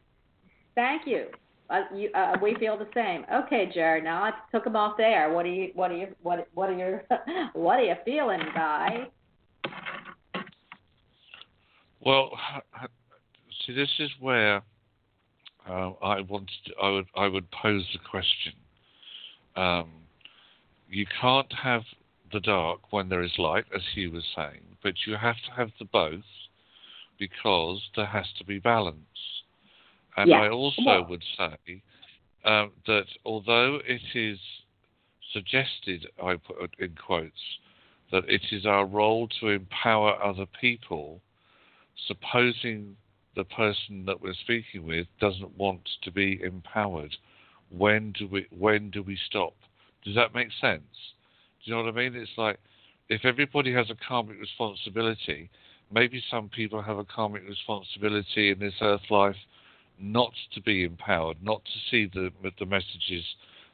[0.76, 1.26] Thank you.
[1.96, 3.26] You uh, we feel the same.
[3.32, 4.04] Okay, Jared.
[4.04, 5.32] Now I took him off there.
[5.32, 5.72] What do you?
[5.76, 6.08] What do you?
[6.24, 6.48] What?
[6.54, 7.04] What are your?
[7.54, 9.08] what are you feeling, guy?
[12.02, 12.32] Well,
[13.66, 14.64] see, this is where
[15.70, 16.50] uh, I wanted.
[16.66, 17.06] To, I would.
[17.16, 18.54] I would pose the question.
[19.56, 19.90] Um,
[20.90, 21.84] you can't have
[22.32, 25.70] the dark when there is light, as he was saying, but you have to have
[25.80, 26.24] the both
[27.20, 28.96] because there has to be balance.
[30.20, 30.42] And Yeah.
[30.42, 31.82] I also Well- would say
[32.44, 34.40] um, that although it is
[35.32, 37.58] suggested, I put in quotes,
[38.12, 41.22] that it is our role to empower other people,
[42.08, 42.98] supposing
[43.36, 47.16] the person that we're speaking with doesn't want to be empowered,
[47.70, 49.56] when do we when do we stop?
[50.04, 51.14] Does that make sense?
[51.64, 52.16] Do you know what I mean?
[52.16, 52.60] It's like
[53.10, 55.50] if everybody has a karmic responsibility,
[55.92, 59.38] maybe some people have a karmic responsibility in this earth life
[60.00, 63.24] not to be empowered, not to see the the messages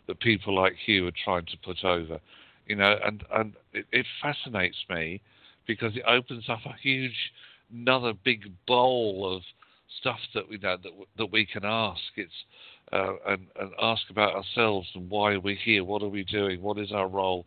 [0.08, 2.20] that people like you are trying to put over.
[2.68, 5.22] You know, and and it, it fascinates me
[5.68, 7.32] because it opens up a huge
[7.72, 9.42] another big bowl of
[10.00, 12.02] stuff that we know that that we can ask.
[12.16, 12.32] It's
[12.92, 15.84] uh, and and ask about ourselves and why are we here?
[15.84, 16.62] What are we doing?
[16.62, 17.46] What is our role?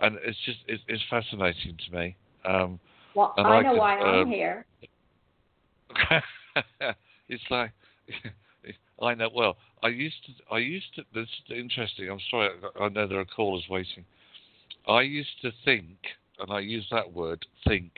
[0.00, 2.16] And it's just it's, it's fascinating to me.
[2.44, 2.78] Um,
[3.14, 4.66] Well, I I know could, why I'm um, here.
[7.28, 7.72] it's like
[9.02, 9.30] I know.
[9.34, 10.54] Well, I used to.
[10.54, 11.02] I used to.
[11.14, 12.10] This is interesting.
[12.10, 12.50] I'm sorry.
[12.80, 14.04] I know there are callers waiting.
[14.88, 15.96] I used to think,
[16.38, 17.92] and I use that word, think,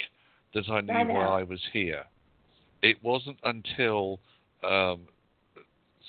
[0.54, 2.04] that I knew I why I was here.
[2.82, 4.18] It wasn't until
[4.64, 5.02] um,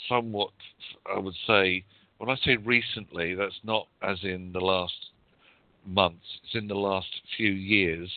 [0.10, 0.54] somewhat,
[1.14, 1.86] I would say,
[2.18, 5.12] when I say recently, that's not as in the last
[5.86, 6.26] months.
[6.43, 8.10] It's in the last few years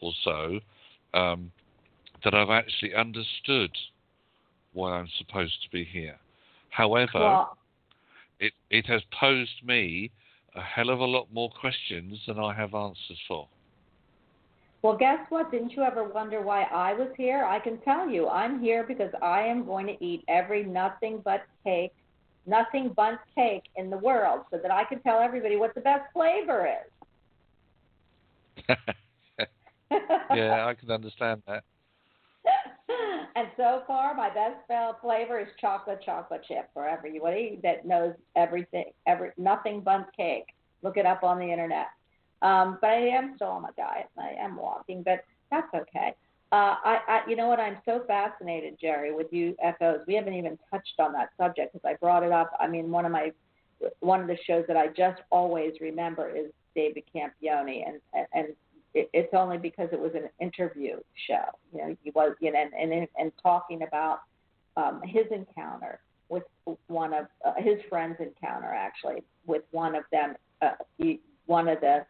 [0.00, 0.60] or so
[1.14, 1.50] um,
[2.24, 3.70] that I've actually understood
[4.74, 6.18] why I'm supposed to be here.
[6.68, 7.58] However, Well,
[8.40, 10.10] it, it has posed me
[10.54, 13.48] a hell of a lot more questions than I have answers for.
[14.82, 15.50] well, guess what?
[15.50, 17.44] Didn't you ever wonder why I was here?
[17.44, 21.42] I can tell you, I'm here because I am going to eat every nothing but
[21.64, 21.94] cake,
[22.46, 26.12] nothing but cake in the world, so that I can tell everybody what the best
[26.12, 26.90] flavor is.
[30.34, 31.64] yeah, I can understand that.
[33.36, 34.56] and so far, my best
[35.00, 40.46] flavor is chocolate chocolate chip for everybody that knows everything, every nothing but cake.
[40.82, 41.88] Look it up on the internet.
[42.42, 44.10] Um, but I am still on my diet.
[44.18, 46.14] I am walking, but that's okay.
[46.52, 47.58] Uh, I, I, you know what?
[47.58, 50.06] I'm so fascinated, Jerry, with UFOs.
[50.06, 52.52] We haven't even touched on that subject because I brought it up.
[52.60, 53.32] I mean, one of my,
[54.00, 58.48] one of the shows that I just always remember is David Campione, and and
[58.94, 61.44] it, it's only because it was an interview show.
[61.72, 64.20] You know, he was, you know, and and, and talking about
[64.76, 66.44] um, his encounter with
[66.86, 71.80] one of uh, his friends' encounter, actually, with one of them, uh, he, one of
[71.80, 72.04] the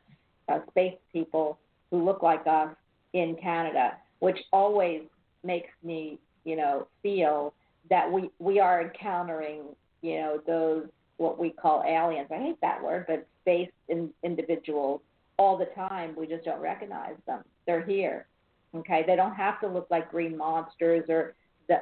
[0.48, 1.58] uh, space people
[1.90, 2.68] who look like us
[3.12, 5.02] in Canada, which always
[5.42, 7.54] makes me, you know, feel
[7.90, 9.62] that we we are encountering,
[10.02, 12.28] you know, those what we call aliens.
[12.30, 15.00] I hate that word, but space in, individuals
[15.38, 16.14] all the time.
[16.16, 17.42] We just don't recognize them.
[17.66, 18.26] They're here.
[18.74, 21.34] Okay, they don't have to look like green monsters or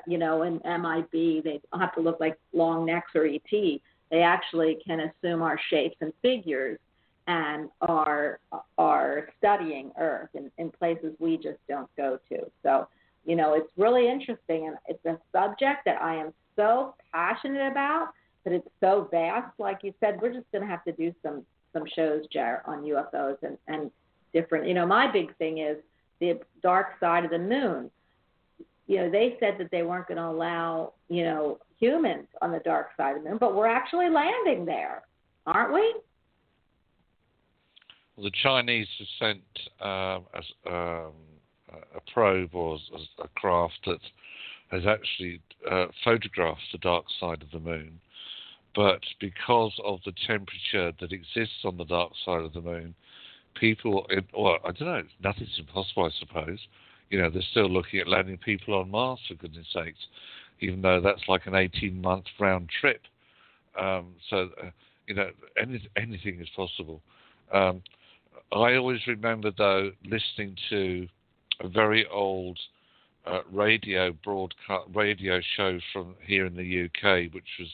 [0.07, 1.43] you know in MIB.
[1.45, 3.41] They don't have to look like long necks or ET.
[3.51, 6.79] They actually can assume our shapes and figures
[7.27, 8.41] and are
[8.77, 12.51] are studying Earth in, in places we just don't go to.
[12.63, 12.89] So
[13.25, 18.09] you know it's really interesting and it's a subject that I am so passionate about.
[18.45, 20.21] But it's so vast, like you said.
[20.21, 23.91] We're just going to have to do some some shows, Jar, on UFOs and and
[24.33, 24.67] different.
[24.67, 25.77] You know, my big thing is
[26.21, 27.91] the dark side of the moon.
[28.87, 32.61] You know, they said that they weren't going to allow you know humans on the
[32.61, 35.03] dark side of the moon, but we're actually landing there,
[35.47, 35.95] aren't we?
[38.17, 39.43] Well, the Chinese have sent
[39.81, 41.13] um, as, um,
[41.95, 42.79] a probe or
[43.19, 44.01] a craft that
[44.71, 45.41] has actually
[45.71, 48.01] uh, photographed the dark side of the moon.
[48.75, 52.95] But because of the temperature that exists on the dark side of the moon,
[53.55, 56.59] people, in, well, I don't know, nothing's impossible, I suppose.
[57.11, 59.99] You know, they're still looking at landing people on Mars, for goodness sakes,
[60.61, 63.03] even though that's like an 18 month round trip.
[63.79, 64.71] Um, so, uh,
[65.07, 65.31] you know,
[65.61, 67.03] any, anything is possible.
[67.53, 67.83] Um,
[68.53, 71.09] I always remember, though, listening to
[71.61, 72.59] a very old
[73.27, 77.69] uh, radio broadcast radio show from here in the UK, which was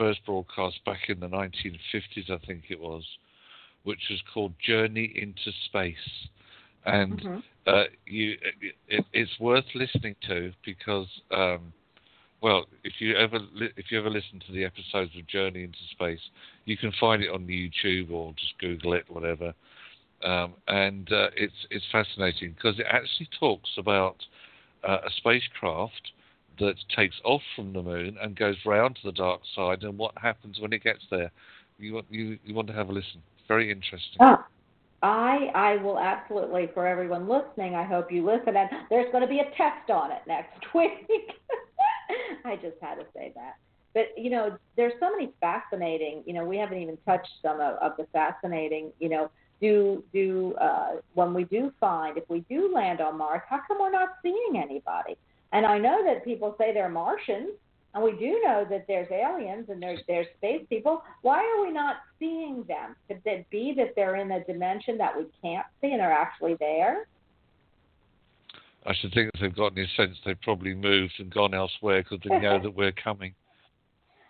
[0.00, 3.04] first broadcast back in the 1950s, I think it was,
[3.84, 6.28] which was called Journey into Space,
[6.86, 7.38] and Mm-hmm.
[7.66, 8.36] uh, you
[8.88, 11.06] it, it's worth listening to because.
[11.30, 11.72] Um,
[12.42, 15.78] well, if you ever li- if you ever listen to the episodes of Journey into
[15.90, 16.20] Space,
[16.64, 19.52] you can find it on YouTube or just Google it, whatever.
[20.24, 24.16] Um, and uh, it's it's fascinating because it actually talks about
[24.88, 26.12] uh, a spacecraft
[26.60, 30.12] that takes off from the moon and goes round to the dark side, and what
[30.16, 31.30] happens when it gets there.
[31.78, 33.22] You want you, you want to have a listen.
[33.48, 34.18] Very interesting.
[34.20, 34.44] Oh,
[35.02, 37.74] I I will absolutely for everyone listening.
[37.74, 41.32] I hope you listen, and there's going to be a test on it next week.
[42.44, 43.56] I just had to say that.
[43.94, 46.22] But you know, there's so many fascinating.
[46.26, 48.92] You know, we haven't even touched some of, of the fascinating.
[49.00, 49.30] You know,
[49.60, 53.78] do do uh, when we do find if we do land on Mars, how come
[53.80, 55.16] we're not seeing anybody?
[55.52, 57.50] And I know that people say they're Martians,
[57.94, 61.02] and we do know that there's aliens and there's there's space people.
[61.22, 62.94] Why are we not seeing them?
[63.08, 66.54] Could it be that they're in a dimension that we can't see and they're actually
[66.60, 67.06] there?
[68.86, 72.20] I should think if they've got any sense, they've probably moved and gone elsewhere because
[72.26, 73.34] they know that we're coming.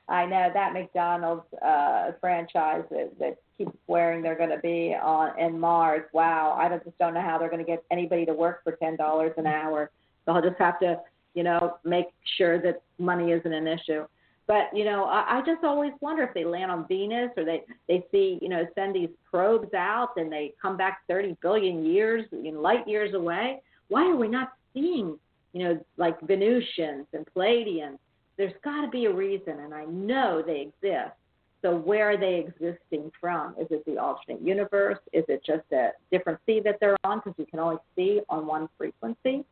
[0.09, 5.39] I know that McDonald's uh, franchise that, that keeps swearing they're going to be on
[5.39, 6.03] in Mars.
[6.13, 8.97] Wow, I just don't know how they're going to get anybody to work for ten
[8.97, 9.91] dollars an hour.
[10.25, 11.01] So I'll just have to,
[11.35, 14.05] you know, make sure that money isn't an issue.
[14.47, 17.63] But you know, I, I just always wonder if they land on Venus or they
[17.89, 22.25] they see, you know, send these probes out and they come back 30 billion years,
[22.53, 23.63] know, light years away.
[23.89, 25.17] Why are we not seeing,
[25.53, 27.99] you know, like Venusians and Pleiadians?
[28.37, 31.15] There's got to be a reason, and I know they exist.
[31.63, 33.55] So where are they existing from?
[33.61, 34.99] Is it the alternate universe?
[35.13, 38.47] Is it just a different sea that they're on because we can only see on
[38.47, 39.45] one frequency?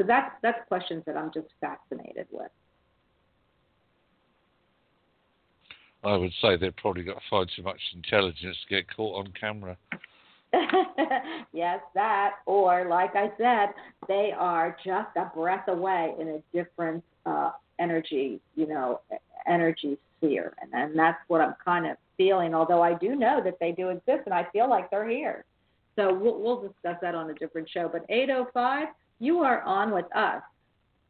[0.00, 2.50] So that's that's questions that I'm just fascinated with.
[6.02, 9.76] I would say they've probably got far too much intelligence to get caught on camera.
[11.52, 12.36] yes, that.
[12.46, 13.74] Or, like I said,
[14.08, 19.00] they are just a breath away in a different uh, energy, you know,
[19.46, 20.54] energy sphere.
[20.62, 23.90] And, and that's what I'm kind of feeling, although I do know that they do
[23.90, 25.44] exist and I feel like they're here.
[25.96, 27.90] So we'll, we'll discuss that on a different show.
[27.92, 28.88] But 805,
[29.20, 30.42] you are on with us.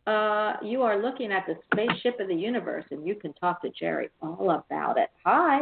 [0.07, 3.70] Uh, you are looking at the spaceship of the universe, and you can talk to
[3.70, 5.09] Jerry all about it.
[5.24, 5.61] Hi.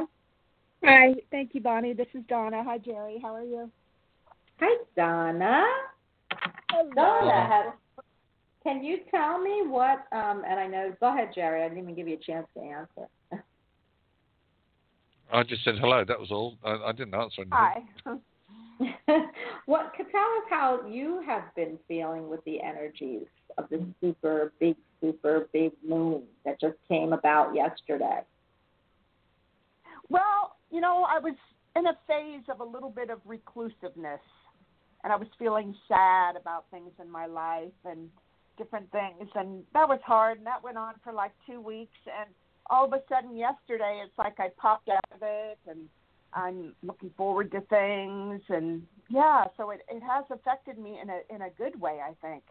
[0.82, 1.92] Hi, thank you, Bonnie.
[1.92, 2.62] This is Donna.
[2.64, 3.18] Hi, Jerry.
[3.20, 3.70] How are you?
[4.60, 5.64] Hi, Donna.
[6.70, 6.92] Hello.
[6.94, 7.74] Donna, have,
[8.62, 10.06] can you tell me what?
[10.12, 10.94] Um, and I know.
[11.00, 11.62] Go ahead, Jerry.
[11.62, 13.08] I didn't even give you a chance to answer.
[15.32, 16.04] I just said hello.
[16.06, 16.56] That was all.
[16.64, 17.50] I, I didn't answer anything.
[17.52, 17.82] Hi.
[19.66, 19.92] what?
[19.96, 23.26] Tell us how you have been feeling with the energies
[23.56, 28.20] of the super big, super big moon that just came about yesterday.
[30.08, 31.34] Well, you know, I was
[31.76, 34.20] in a phase of a little bit of reclusiveness,
[35.04, 38.08] and I was feeling sad about things in my life and
[38.56, 42.30] different things, and that was hard, and that went on for like two weeks, and
[42.70, 45.88] all of a sudden yesterday, it's like I popped out of it, and
[46.32, 51.20] I'm looking forward to things, and yeah, so it it has affected me in a
[51.34, 52.42] in a good way, I think.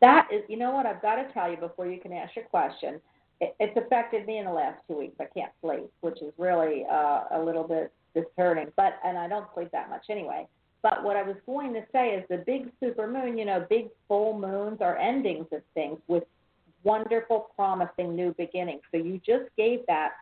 [0.00, 0.84] That is, you know what?
[0.84, 3.00] I've got to tell you before you can ask your question.
[3.40, 5.16] It, it's affected me in the last two weeks.
[5.18, 8.72] I can't sleep, which is really uh, a little bit disheartening.
[8.76, 10.46] But and I don't sleep that much anyway.
[10.82, 13.38] But what I was going to say is the big super moon.
[13.38, 16.24] You know, big full moons are endings of things with
[16.84, 18.82] wonderful, promising new beginnings.
[18.92, 20.12] So you just gave that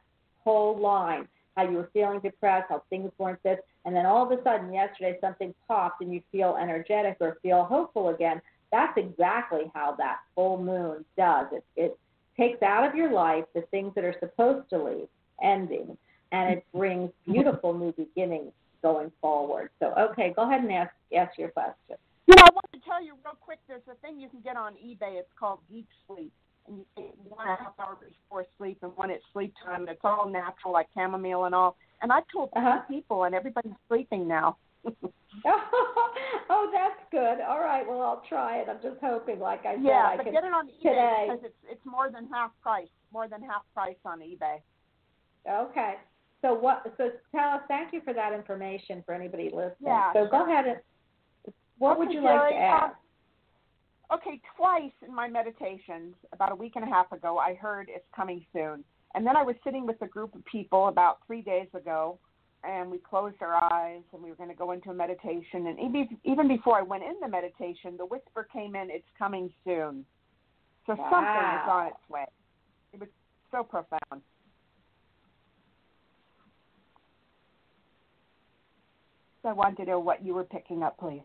[0.43, 4.39] whole line how you were feeling depressed, how things weren't this, and then all of
[4.39, 8.41] a sudden yesterday something popped and you feel energetic or feel hopeful again.
[8.73, 11.47] That's exactly how that full moon does.
[11.53, 11.99] It it
[12.37, 15.09] takes out of your life the things that are supposed to leave,
[15.43, 15.97] ending,
[16.33, 18.53] and it brings beautiful new beginnings
[18.83, 19.71] going forward.
[19.81, 21.97] So okay, go ahead and ask ask your question.
[22.27, 23.59] Know, I want to tell you real quick.
[23.69, 25.19] There's a thing you can get on eBay.
[25.19, 26.33] It's called Deep Sleep,
[26.67, 29.87] one and a half hours before sleep and one at sleep time.
[29.89, 31.77] It's all natural, like chamomile and all.
[32.03, 32.81] And I told Uh-huh.
[32.89, 34.57] people, and everybody's sleeping now.
[35.47, 37.41] oh, that's good.
[37.41, 38.69] All right, well I'll try it.
[38.69, 41.27] I'm just hoping, like I said, yeah, I but can get it on eBay today.
[41.29, 42.89] because it's it's more than half price.
[43.13, 44.59] More than half price on eBay.
[45.51, 45.95] Okay.
[46.43, 46.83] So what?
[46.99, 47.61] So tell us.
[47.69, 49.75] Thank you for that information for anybody listening.
[49.87, 50.77] Yeah, So go ahead and.
[51.79, 52.97] What would Okay, you like to Jerry, ask?
[54.13, 58.07] Okay, twice in my meditations, about a week and a half ago, I heard it's
[58.15, 58.85] coming soon.
[59.15, 62.19] And then I was sitting with a group of people about three days ago,
[62.65, 65.67] and we closed our eyes and we were going to go into a meditation.
[65.67, 69.53] And even even before I went in the meditation, the whisper came in, "It's coming
[69.65, 70.05] soon."
[70.87, 71.11] So Wow.
[71.11, 72.27] something is on its way.
[72.93, 73.09] It was
[73.51, 74.23] so profound.
[79.43, 81.23] So I wanted to know what you were picking up, please.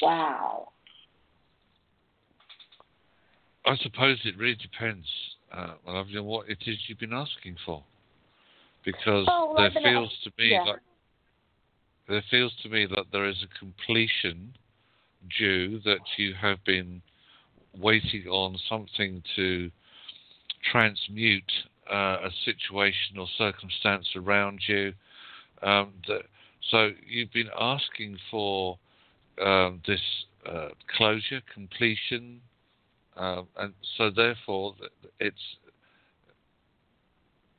[0.00, 0.68] Wow.
[3.64, 5.06] I suppose it really depends,
[5.52, 7.82] uh, my lovely, on what it is you've been asking for,
[8.84, 10.62] because Oh, well, there feels ask- to me yeah.
[10.62, 10.78] like
[12.08, 14.56] there feels to me that there is a completion
[15.36, 17.02] due that you have been
[17.76, 19.70] waiting on something to
[20.70, 21.50] transmute
[21.90, 24.92] uh, a situation or circumstance around you.
[25.62, 26.22] Um, that,
[26.70, 28.78] so you've been asking for
[29.44, 30.00] um, this
[30.46, 32.40] uh, closure, completion,
[33.16, 34.74] um, and so therefore
[35.20, 35.56] it's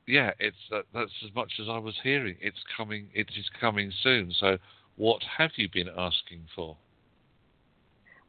[0.07, 2.37] yeah, it's that, that's as much as I was hearing.
[2.39, 3.07] It's coming.
[3.13, 4.33] It is coming soon.
[4.39, 4.57] So
[4.95, 6.77] what have you been asking for?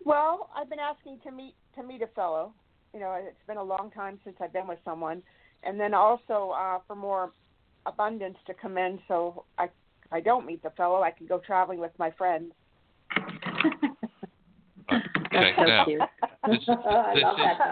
[0.04, 2.52] Well, I've been asking to meet to meet a fellow.
[2.92, 5.22] You know, it's been a long time since I've been with someone,
[5.62, 7.32] and then also uh, for more
[7.86, 8.98] abundance to come in.
[9.08, 9.68] So I,
[10.10, 12.52] I don't meet the fellow, I can go traveling with my friends.
[15.38, 15.98] Okay, so now this,
[16.46, 16.78] this is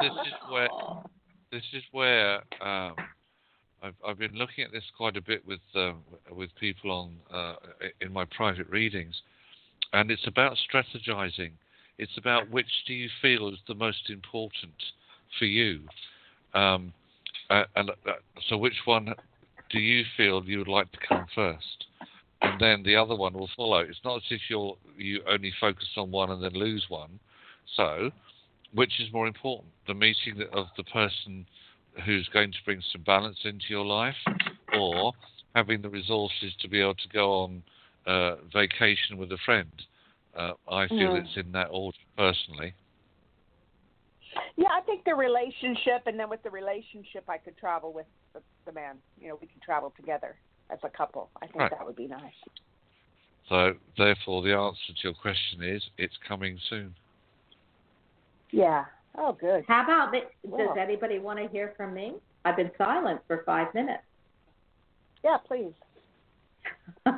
[0.03, 0.69] this is where
[1.51, 2.95] this is where um,
[3.83, 7.55] I've, I've been looking at this quite a bit with um, with people on uh,
[8.01, 9.15] in my private readings,
[9.93, 11.53] and it's about strategizing.
[11.99, 14.75] It's about which do you feel is the most important
[15.39, 15.81] for you,
[16.55, 16.93] um,
[17.51, 18.13] uh, and uh,
[18.49, 19.15] so which one
[19.71, 21.87] do you feel you would like to come first,
[22.43, 23.79] and then the other one will follow.
[23.79, 27.19] It's not as if you're you only focus on one and then lose one.
[27.75, 28.11] So,
[28.73, 31.47] which is more important, the meeting of the person
[32.05, 34.17] who's going to bring some balance into your life,
[34.75, 35.13] or
[35.55, 37.63] having the resources to be able to go on
[38.07, 39.71] uh, vacation with a friend?
[40.37, 41.25] Uh, I feel Mm.
[41.25, 42.75] it's in that order personally.
[44.57, 48.43] Yeah, I think the relationship, and then with the relationship, I could travel with the,
[48.65, 48.99] the man.
[49.19, 50.39] You know, we could travel together
[50.71, 51.31] as a couple.
[51.43, 51.71] I think Right.
[51.71, 52.35] that would be nice.
[53.49, 56.95] So, therefore, the answer to your question is it's coming soon.
[58.57, 58.87] Yeah.
[59.19, 59.65] Oh, good.
[59.69, 60.21] How about the,
[60.57, 62.15] does anybody want to hear from me?
[62.47, 64.03] I've been silent for five minutes.
[65.23, 65.73] Yeah, please.
[67.07, 67.13] uh,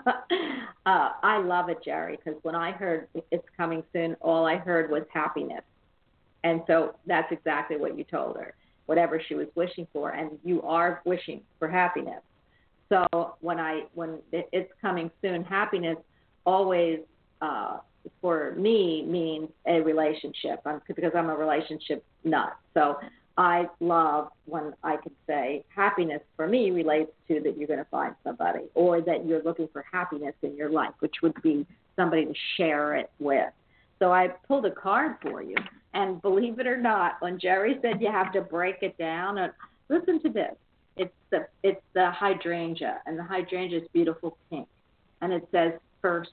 [0.85, 5.03] I love it, Jerry, because when I heard it's coming soon, all I heard was
[5.13, 5.63] happiness.
[6.43, 8.55] And so that's exactly what you told her,
[8.87, 12.23] whatever she was wishing for, and you are wishing for happiness.
[12.89, 15.99] So when I when it's coming soon, happiness
[16.45, 17.01] always
[17.43, 17.79] uh,
[18.21, 20.61] for me means a relationship.
[20.65, 22.57] I'm, because I'm a relationship nut.
[22.75, 22.99] So
[23.37, 27.87] I love when I can say happiness for me relates to that you're going to
[27.87, 31.67] find somebody or that you're looking for happiness in your life, which would be
[31.97, 33.53] somebody to share it with.
[33.99, 35.57] So I pulled a card for you.
[35.95, 39.53] And believe it or not, when Jerry said you have to break it down, and
[39.89, 40.55] listen to this.
[40.97, 44.69] It's the it's the hydrangea, and the hydrangea is beautiful pink,
[45.23, 45.73] and it says
[46.03, 46.31] first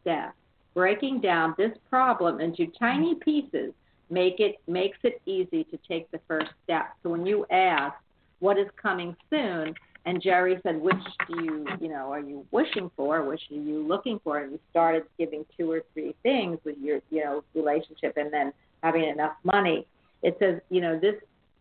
[0.00, 0.34] step.
[0.76, 3.20] Breaking down this problem into tiny mm-hmm.
[3.20, 3.72] pieces
[4.10, 6.90] make it makes it easy to take the first step.
[7.02, 7.94] So when you ask
[8.40, 9.74] what is coming soon,
[10.04, 10.94] and Jerry said, which
[11.28, 14.60] do you you know are you wishing for, which are you looking for, and you
[14.70, 19.32] started giving two or three things with your you know relationship, and then having enough
[19.44, 19.86] money.
[20.22, 21.14] It says you know this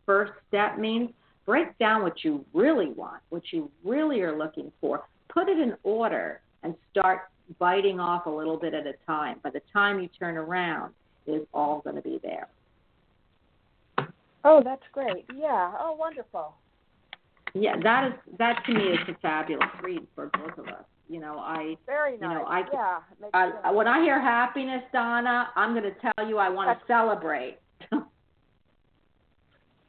[0.06, 1.12] first step means
[1.46, 5.74] break down what you really want, what you really are looking for, put it in
[5.84, 7.30] order, and start
[7.60, 9.40] biting off a little bit at a time.
[9.44, 10.94] By the time you turn around,
[11.26, 12.48] it is all going to be there.
[14.44, 15.26] Oh, that's great.
[15.36, 15.72] Yeah.
[15.80, 16.54] Oh, wonderful.
[17.54, 20.84] Yeah, that is that to me is a fabulous read for both of us.
[21.08, 22.38] You know, I Very You nice.
[22.38, 23.00] know, I- yeah.
[23.64, 27.58] I, when I hear happiness, Donna, I'm going to tell you I want to celebrate.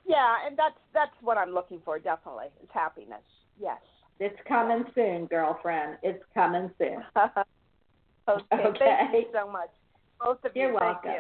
[0.07, 1.99] yeah, and that's that's what I'm looking for.
[1.99, 3.23] Definitely, is happiness.
[3.61, 3.81] Yes.
[4.19, 5.99] It's coming soon, girlfriend.
[6.03, 7.03] It's coming soon.
[7.17, 7.43] okay.
[8.29, 8.99] Okay.
[9.13, 9.71] Thank you so much.
[10.21, 10.75] Both of You're you.
[10.75, 11.01] welcome.
[11.05, 11.17] Thank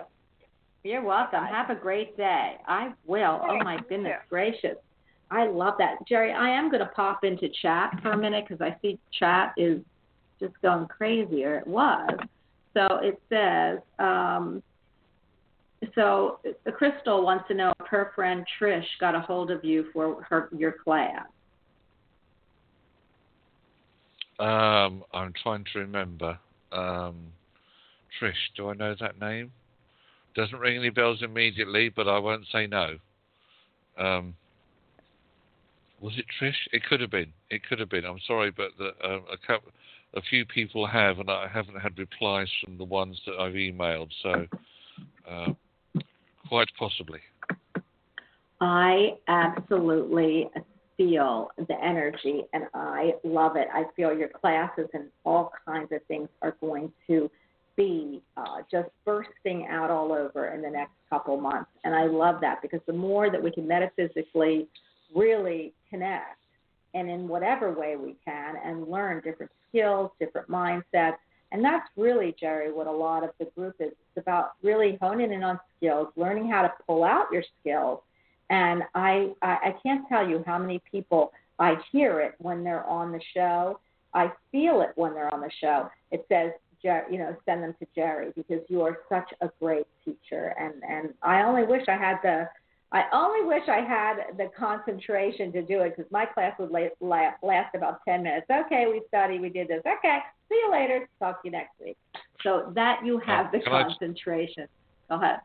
[0.82, 0.90] you.
[0.90, 1.44] You're welcome.
[1.44, 2.56] Have a great day.
[2.66, 3.40] I will.
[3.42, 4.28] Oh my goodness too.
[4.28, 4.76] gracious.
[5.30, 5.96] I love that.
[6.08, 9.52] Jerry, I am going to pop into chat for a minute because I see chat
[9.56, 9.80] is
[10.40, 12.10] just going crazy, or it was.
[12.74, 14.62] So it says, um,
[15.94, 16.40] so
[16.76, 20.48] Crystal wants to know if her friend Trish got a hold of you for her
[20.56, 21.26] your class.
[24.38, 26.38] Um, I'm trying to remember.
[26.72, 27.32] Um,
[28.20, 29.52] Trish, do I know that name?
[30.34, 32.96] Doesn't ring any bells immediately, but I won't say no.
[33.98, 34.34] Um,
[36.00, 36.54] was it Trish?
[36.72, 37.32] It could have been.
[37.50, 38.04] It could have been.
[38.04, 39.72] I'm sorry, but the, um, a couple,
[40.14, 44.10] a few people have, and I haven't had replies from the ones that I've emailed.
[44.22, 44.46] So,
[45.30, 45.52] uh,
[46.48, 47.20] quite possibly.
[48.60, 50.48] I absolutely
[50.96, 53.68] feel the energy and I love it.
[53.72, 57.30] I feel your classes and all kinds of things are going to
[57.76, 61.70] be uh, just bursting out all over in the next couple months.
[61.84, 64.66] And I love that because the more that we can metaphysically
[65.14, 66.38] really connect
[66.94, 71.16] and in whatever way we can and learn different skills, different mindsets.
[71.52, 73.92] And that's really, Jerry, what a lot of the group is.
[73.92, 78.00] It's about really honing in on skills, learning how to pull out your skills.
[78.50, 82.86] And I, I, I can't tell you how many people I hear it when they're
[82.86, 83.80] on the show.
[84.14, 85.90] I feel it when they're on the show.
[86.10, 86.52] It says,
[87.10, 90.54] you know, send them to Jerry because you are such a great teacher.
[90.58, 92.48] And and I only wish I had the
[92.92, 97.30] I only wish I had the concentration to do it because my class would la-
[97.42, 98.46] last about 10 minutes.
[98.48, 99.80] Okay, we studied, we did this.
[99.80, 100.18] Okay,
[100.48, 101.08] see you later.
[101.18, 101.96] Talk to you next week.
[102.42, 104.68] So that you have uh, the concentration.
[105.10, 105.40] Go ahead.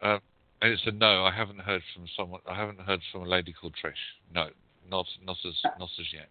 [0.00, 0.18] Uh,
[0.62, 1.24] it's a no.
[1.24, 2.40] I haven't heard from someone.
[2.46, 3.92] I haven't heard from a lady called Trish.
[4.34, 4.48] No,
[4.90, 6.28] not not as not as yet.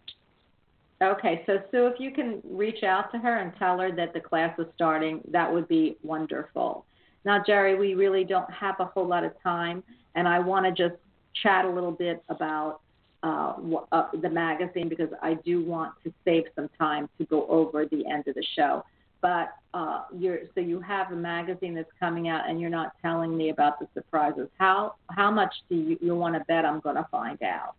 [1.02, 4.20] Okay, so Sue, if you can reach out to her and tell her that the
[4.20, 6.84] class is starting, that would be wonderful.
[7.24, 9.82] Now, Jerry, we really don't have a whole lot of time,
[10.14, 11.00] and I want to just
[11.42, 12.80] chat a little bit about
[13.22, 13.54] uh,
[13.92, 18.06] uh, the magazine because I do want to save some time to go over the
[18.06, 18.84] end of the show.
[19.22, 23.36] But uh, you're so you have a magazine that's coming out, and you're not telling
[23.36, 24.48] me about the surprises.
[24.58, 27.74] How how much do you, you want to bet I'm going to find out?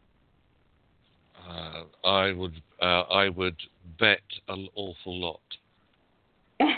[1.49, 3.57] Uh, I would uh, I would
[3.99, 5.39] bet an awful lot.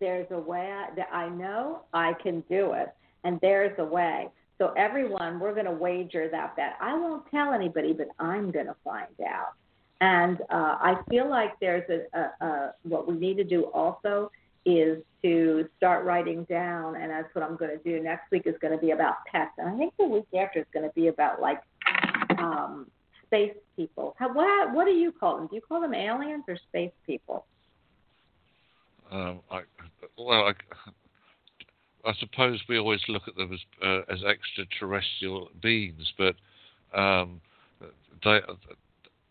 [0.00, 2.88] there's a way I, that I know I can do it,
[3.24, 4.28] and there's a way.
[4.58, 6.76] So everyone, we're going to wager that bet.
[6.80, 9.54] I won't tell anybody, but I'm going to find out.
[10.02, 14.32] And uh, I feel like there's a, a, a what we need to do also
[14.66, 18.02] is to start writing down, and that's what I'm going to do.
[18.02, 20.66] Next week is going to be about pets, and I think the week after is
[20.74, 21.62] going to be about like
[22.36, 22.88] um,
[23.26, 24.16] space people.
[24.18, 25.46] How, what what do you call them?
[25.46, 27.46] Do you call them aliens or space people?
[29.12, 29.60] Um, I,
[30.18, 36.34] well, I, I, suppose we always look at them as uh, as extraterrestrial beings, but
[36.92, 37.40] um,
[38.24, 38.40] they,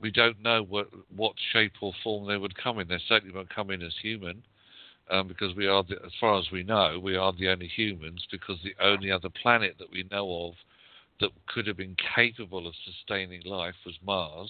[0.01, 2.87] we don't know what what shape or form they would come in.
[2.87, 4.43] They certainly won't come in as human.
[5.09, 8.25] Um, because we are, the, as far as we know, we are the only humans.
[8.31, 10.53] Because the only other planet that we know of
[11.19, 14.49] that could have been capable of sustaining life was Mars.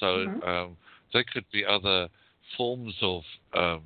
[0.00, 0.48] So mm-hmm.
[0.48, 0.76] um,
[1.12, 2.08] there could be other
[2.56, 3.22] forms of
[3.54, 3.82] um,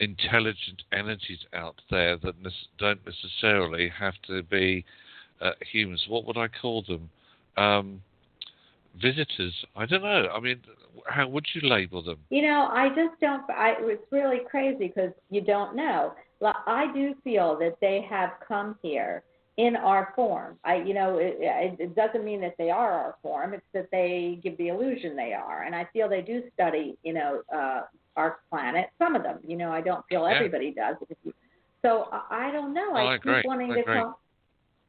[0.00, 4.84] intelligent energies out there that ne- don't necessarily have to be
[5.40, 6.04] uh, humans.
[6.08, 7.10] What would I call them?
[7.56, 8.02] Um,
[9.00, 9.54] visitors?
[9.76, 10.28] I don't know.
[10.34, 10.60] I mean,
[11.06, 12.18] how would you label them?
[12.30, 13.42] You know, I just don't.
[13.50, 16.14] I, it's really crazy because you don't know.
[16.42, 19.22] I do feel that they have come here
[19.56, 20.56] in our form.
[20.64, 23.54] I, you know, it, it doesn't mean that they are our form.
[23.54, 27.12] It's that they give the illusion they are, and I feel they do study, you
[27.12, 27.82] know, uh,
[28.16, 28.90] our planet.
[28.98, 30.94] Some of them, you know, I don't feel everybody does.
[31.82, 32.94] So I don't know.
[32.94, 33.42] I, I keep agree.
[33.44, 33.94] wanting I to agree.
[33.96, 34.14] come.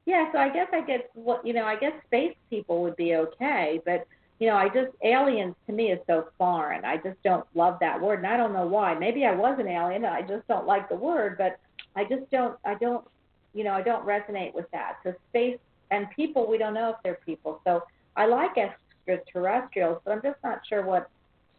[0.10, 1.66] Yeah, so I guess I get what you know.
[1.66, 4.08] I guess space people would be okay, but
[4.40, 6.84] you know, I just aliens to me is so foreign.
[6.84, 8.96] I just don't love that word, and I don't know why.
[8.96, 11.60] Maybe I was an alien, and I just don't like the word, but
[11.96, 12.58] I just don't.
[12.66, 13.06] I don't
[13.54, 14.98] you know, I don't resonate with that.
[15.04, 15.58] So space
[15.92, 17.62] and people, we don't know if they're people.
[17.66, 17.84] So
[18.16, 21.10] I like extraterrestrials, but I'm just not sure what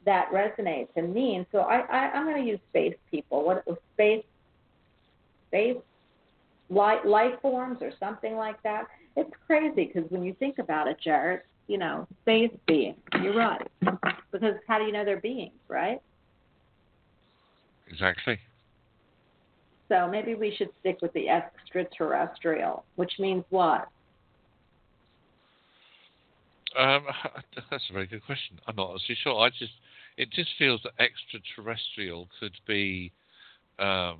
[0.07, 1.47] that resonates and means.
[1.53, 3.45] So I, I I'm going to use space people.
[3.45, 3.65] What
[3.95, 4.25] space,
[5.49, 5.77] space,
[6.71, 8.85] life, life forms or something like that.
[9.17, 12.97] It's crazy because when you think about it, Jared, you know, space beings.
[13.23, 13.67] You're right.
[14.33, 16.01] Because how do you know they're beings, right?
[17.89, 18.39] Exactly.
[19.89, 23.89] So maybe we should stick with the extraterrestrial, which means what?
[26.79, 27.05] Um,
[27.71, 28.61] that's a very good question.
[28.69, 29.41] I'm not actually sure.
[29.41, 29.73] I just
[30.17, 33.11] it just feels that extraterrestrial could be
[33.79, 34.19] um,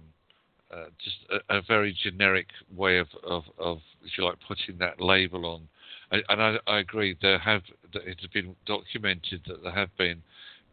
[0.73, 5.01] uh, just a, a, very generic way of, of, of, if you like, putting that
[5.01, 5.69] label on.
[6.13, 7.17] And, and I, I, agree.
[7.21, 10.23] There have it has been documented that there have been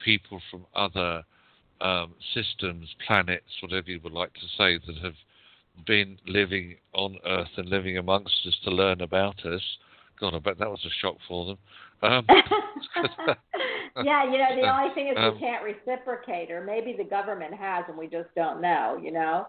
[0.03, 1.24] people from other
[1.82, 5.15] um, systems, planets, whatever you would like to say, that have
[5.86, 9.61] been living on Earth and living amongst us to learn about us.
[10.19, 11.57] God, I bet that was a shock for them.
[12.02, 12.26] Um,
[14.03, 17.53] yeah, you know, the only thing is um, we can't reciprocate, or maybe the government
[17.53, 19.48] has and we just don't know, you know?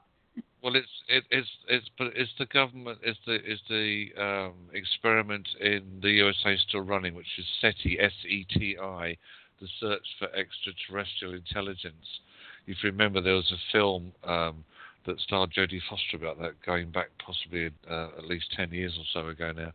[0.63, 5.49] Well, it's it, it's it's but it's the government is the is the um, experiment
[5.61, 9.17] in the USA still running, which is SETI S E T I,
[9.61, 12.21] the search for extraterrestrial intelligence.
[12.67, 14.65] If you remember, there was a film um,
[15.07, 19.05] that starred Jodie Foster about that, going back possibly uh, at least ten years or
[19.13, 19.73] so ago now.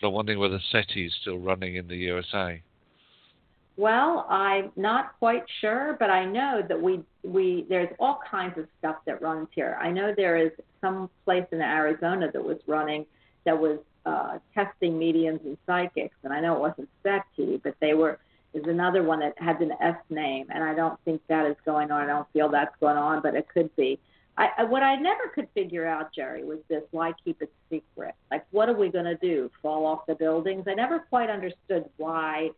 [0.00, 2.62] But I'm wondering whether SETI is still running in the USA.
[3.76, 8.66] Well, I'm not quite sure, but I know that we we there's all kinds of
[8.78, 9.78] stuff that runs here.
[9.80, 13.06] I know there is some place in Arizona that was running
[13.44, 17.94] that was uh, testing mediums and psychics, and I know it wasn't SETI, but they
[17.94, 18.18] were.
[18.52, 21.90] There's another one that has an S name, and I don't think that is going
[21.90, 22.02] on.
[22.02, 23.98] I don't feel that's going on, but it could be.
[24.36, 28.14] I, I what I never could figure out, Jerry, was this: why keep it secret?
[28.30, 29.50] Like, what are we going to do?
[29.62, 30.64] Fall off the buildings?
[30.68, 32.50] I never quite understood why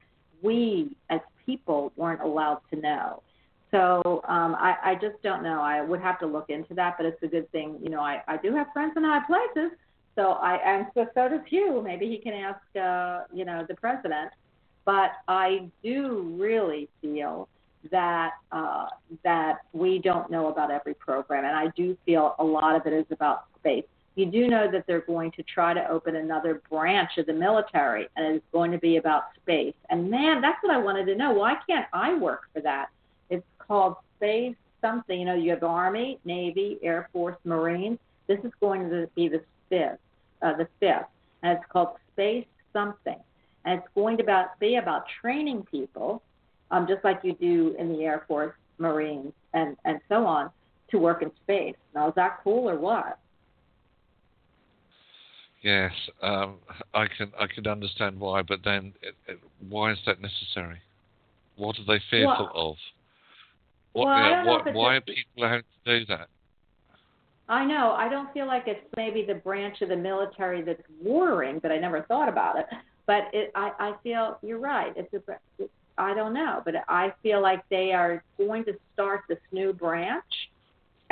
[0.45, 3.23] we as people weren't allowed to know.
[3.71, 5.61] So um, I, I just don't know.
[5.61, 7.79] I would have to look into that, but it's a good thing.
[7.83, 9.73] You know, I, I do have friends in high places,
[10.15, 11.83] so I and so so does Hugh.
[11.83, 14.31] Maybe he can ask, uh, you know, the president.
[14.85, 17.49] But I do really feel
[17.91, 18.87] that uh,
[19.25, 22.93] that we don't know about every program, and I do feel a lot of it
[22.93, 27.11] is about space you do know that they're going to try to open another branch
[27.19, 29.75] of the military, and it's going to be about space.
[29.91, 31.33] And man, that's what I wanted to know.
[31.33, 32.91] Why can't I work for that?
[33.31, 35.19] It's called space something.
[35.19, 37.99] You know, you have Army, Navy, Air Force, Marines.
[38.29, 39.99] This is going to be the fifth,
[40.43, 41.09] uh, the fifth,
[41.43, 43.19] and it's called space something.
[43.65, 46.23] And it's going to about, be about training people,
[46.71, 50.51] um, just like you do in the Air Force, Marines, and and so on,
[50.91, 51.77] to work in space.
[51.95, 53.19] Now, is that cool or what?
[55.65, 55.93] Yes,
[56.23, 56.57] um,
[56.93, 60.79] I can I can understand why, but then it, it, why is that necessary?
[61.57, 62.77] What are they fearful well, of?
[63.95, 66.29] What, well, yeah, what, why are people having to do that?
[67.49, 67.93] I know.
[67.93, 71.79] I don't feel like it's maybe the branch of the military that's warring, but I
[71.79, 72.67] never thought about it.
[73.07, 74.93] But it, I, I feel you're right.
[74.97, 75.23] It's a,
[75.59, 79.73] it, I don't know, but I feel like they are going to start this new
[79.73, 80.25] branch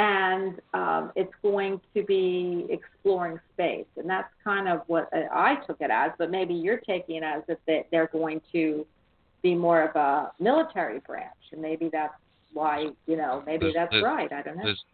[0.03, 3.87] and um, it's going to be exploring space.
[3.97, 7.43] And that's kind of what I took it as, but maybe you're taking it as
[7.47, 8.85] if they're going to
[9.43, 12.15] be more of a military branch, and maybe that's
[12.53, 14.33] why you know maybe there's, that's there's, right.
[14.33, 14.65] I don't know.
[14.65, 14.85] There's,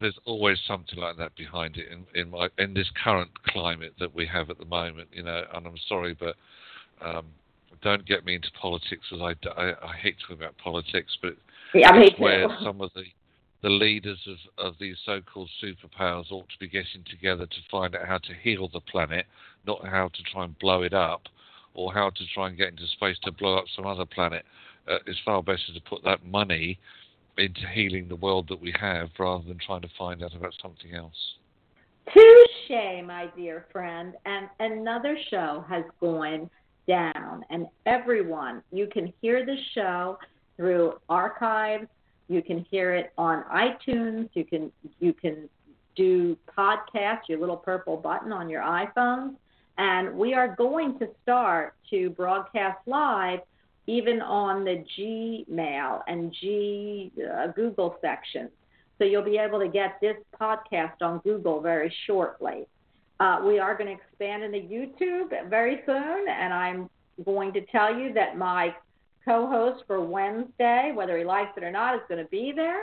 [0.00, 4.14] there's always something like that behind it in in my in this current climate that
[4.14, 5.08] we have at the moment.
[5.12, 6.36] You know, and I'm sorry, but.
[7.02, 7.26] Um,
[7.82, 11.34] don't get me into politics, as I, I, I hate talking about politics, but
[11.72, 13.04] yeah, it's where some of the
[13.62, 18.06] the leaders of, of these so-called superpowers ought to be getting together to find out
[18.06, 19.26] how to heal the planet,
[19.66, 21.22] not how to try and blow it up,
[21.74, 24.44] or how to try and get into space to blow up some other planet.
[24.88, 26.78] Uh, it's far better to put that money
[27.38, 30.94] into healing the world that we have rather than trying to find out about something
[30.94, 31.34] else.
[32.12, 34.14] Touche, my dear friend.
[34.24, 36.50] And another show has gone
[36.88, 37.44] down.
[37.50, 40.18] And everyone, you can hear the show
[40.56, 41.86] through archives
[42.30, 44.28] you can hear it on iTunes.
[44.34, 44.70] You can
[45.00, 45.48] you can
[45.96, 49.34] do podcast, your little purple button on your iPhone.
[49.76, 53.40] And we are going to start to broadcast live
[53.88, 58.50] even on the Gmail and G uh, Google sections.
[58.98, 62.68] So you'll be able to get this podcast on Google very shortly.
[63.18, 66.88] Uh, we are going to expand into YouTube very soon, and I'm
[67.24, 68.74] going to tell you that my
[69.24, 72.80] co-host for Wednesday, whether he likes it or not, is going to be there.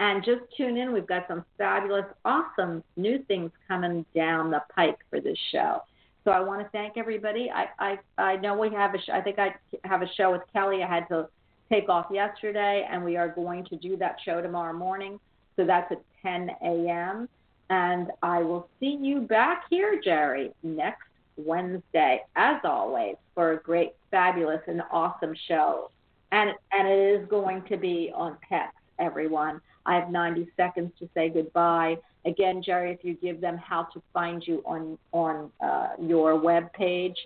[0.00, 0.92] And just tune in.
[0.92, 5.82] We've got some fabulous, awesome new things coming down the pike for this show.
[6.24, 7.50] So I want to thank everybody.
[7.50, 9.54] I I, I know we have a sh- I think I
[9.84, 10.82] have a show with Kelly.
[10.82, 11.28] I had to
[11.70, 15.18] take off yesterday, and we are going to do that show tomorrow morning.
[15.56, 17.28] So that's at 10 a.m.
[17.70, 21.07] And I will see you back here, Jerry, next
[21.38, 25.90] Wednesday, as always, for a great, fabulous, and awesome show.
[26.32, 29.60] And and it is going to be on pets, everyone.
[29.86, 31.96] I have 90 seconds to say goodbye.
[32.26, 36.70] Again, Jerry, if you give them how to find you on on uh, your web
[36.74, 37.16] page.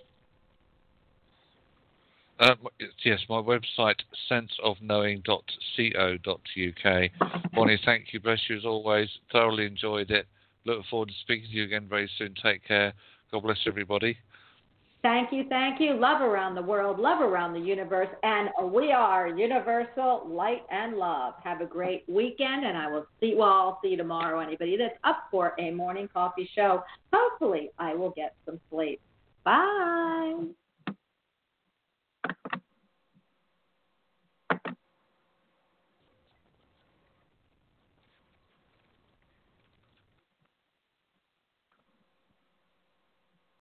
[2.39, 2.55] Uh,
[3.05, 3.99] yes, my website,
[4.29, 7.11] senseofknowing.co.uk.
[7.53, 8.19] Bonnie, thank you.
[8.19, 9.07] Bless you as always.
[9.31, 10.27] Thoroughly enjoyed it.
[10.65, 12.33] Look forward to speaking to you again very soon.
[12.41, 12.93] Take care.
[13.33, 14.15] God bless everybody.
[15.01, 15.95] Thank you, thank you.
[15.95, 21.33] Love around the world, love around the universe, and we are universal light and love.
[21.43, 23.33] Have a great weekend, and I will see.
[23.35, 24.39] Well, I'll see you tomorrow.
[24.39, 29.01] Anybody that's up for a morning coffee show, hopefully, I will get some sleep.
[29.43, 30.35] Bye.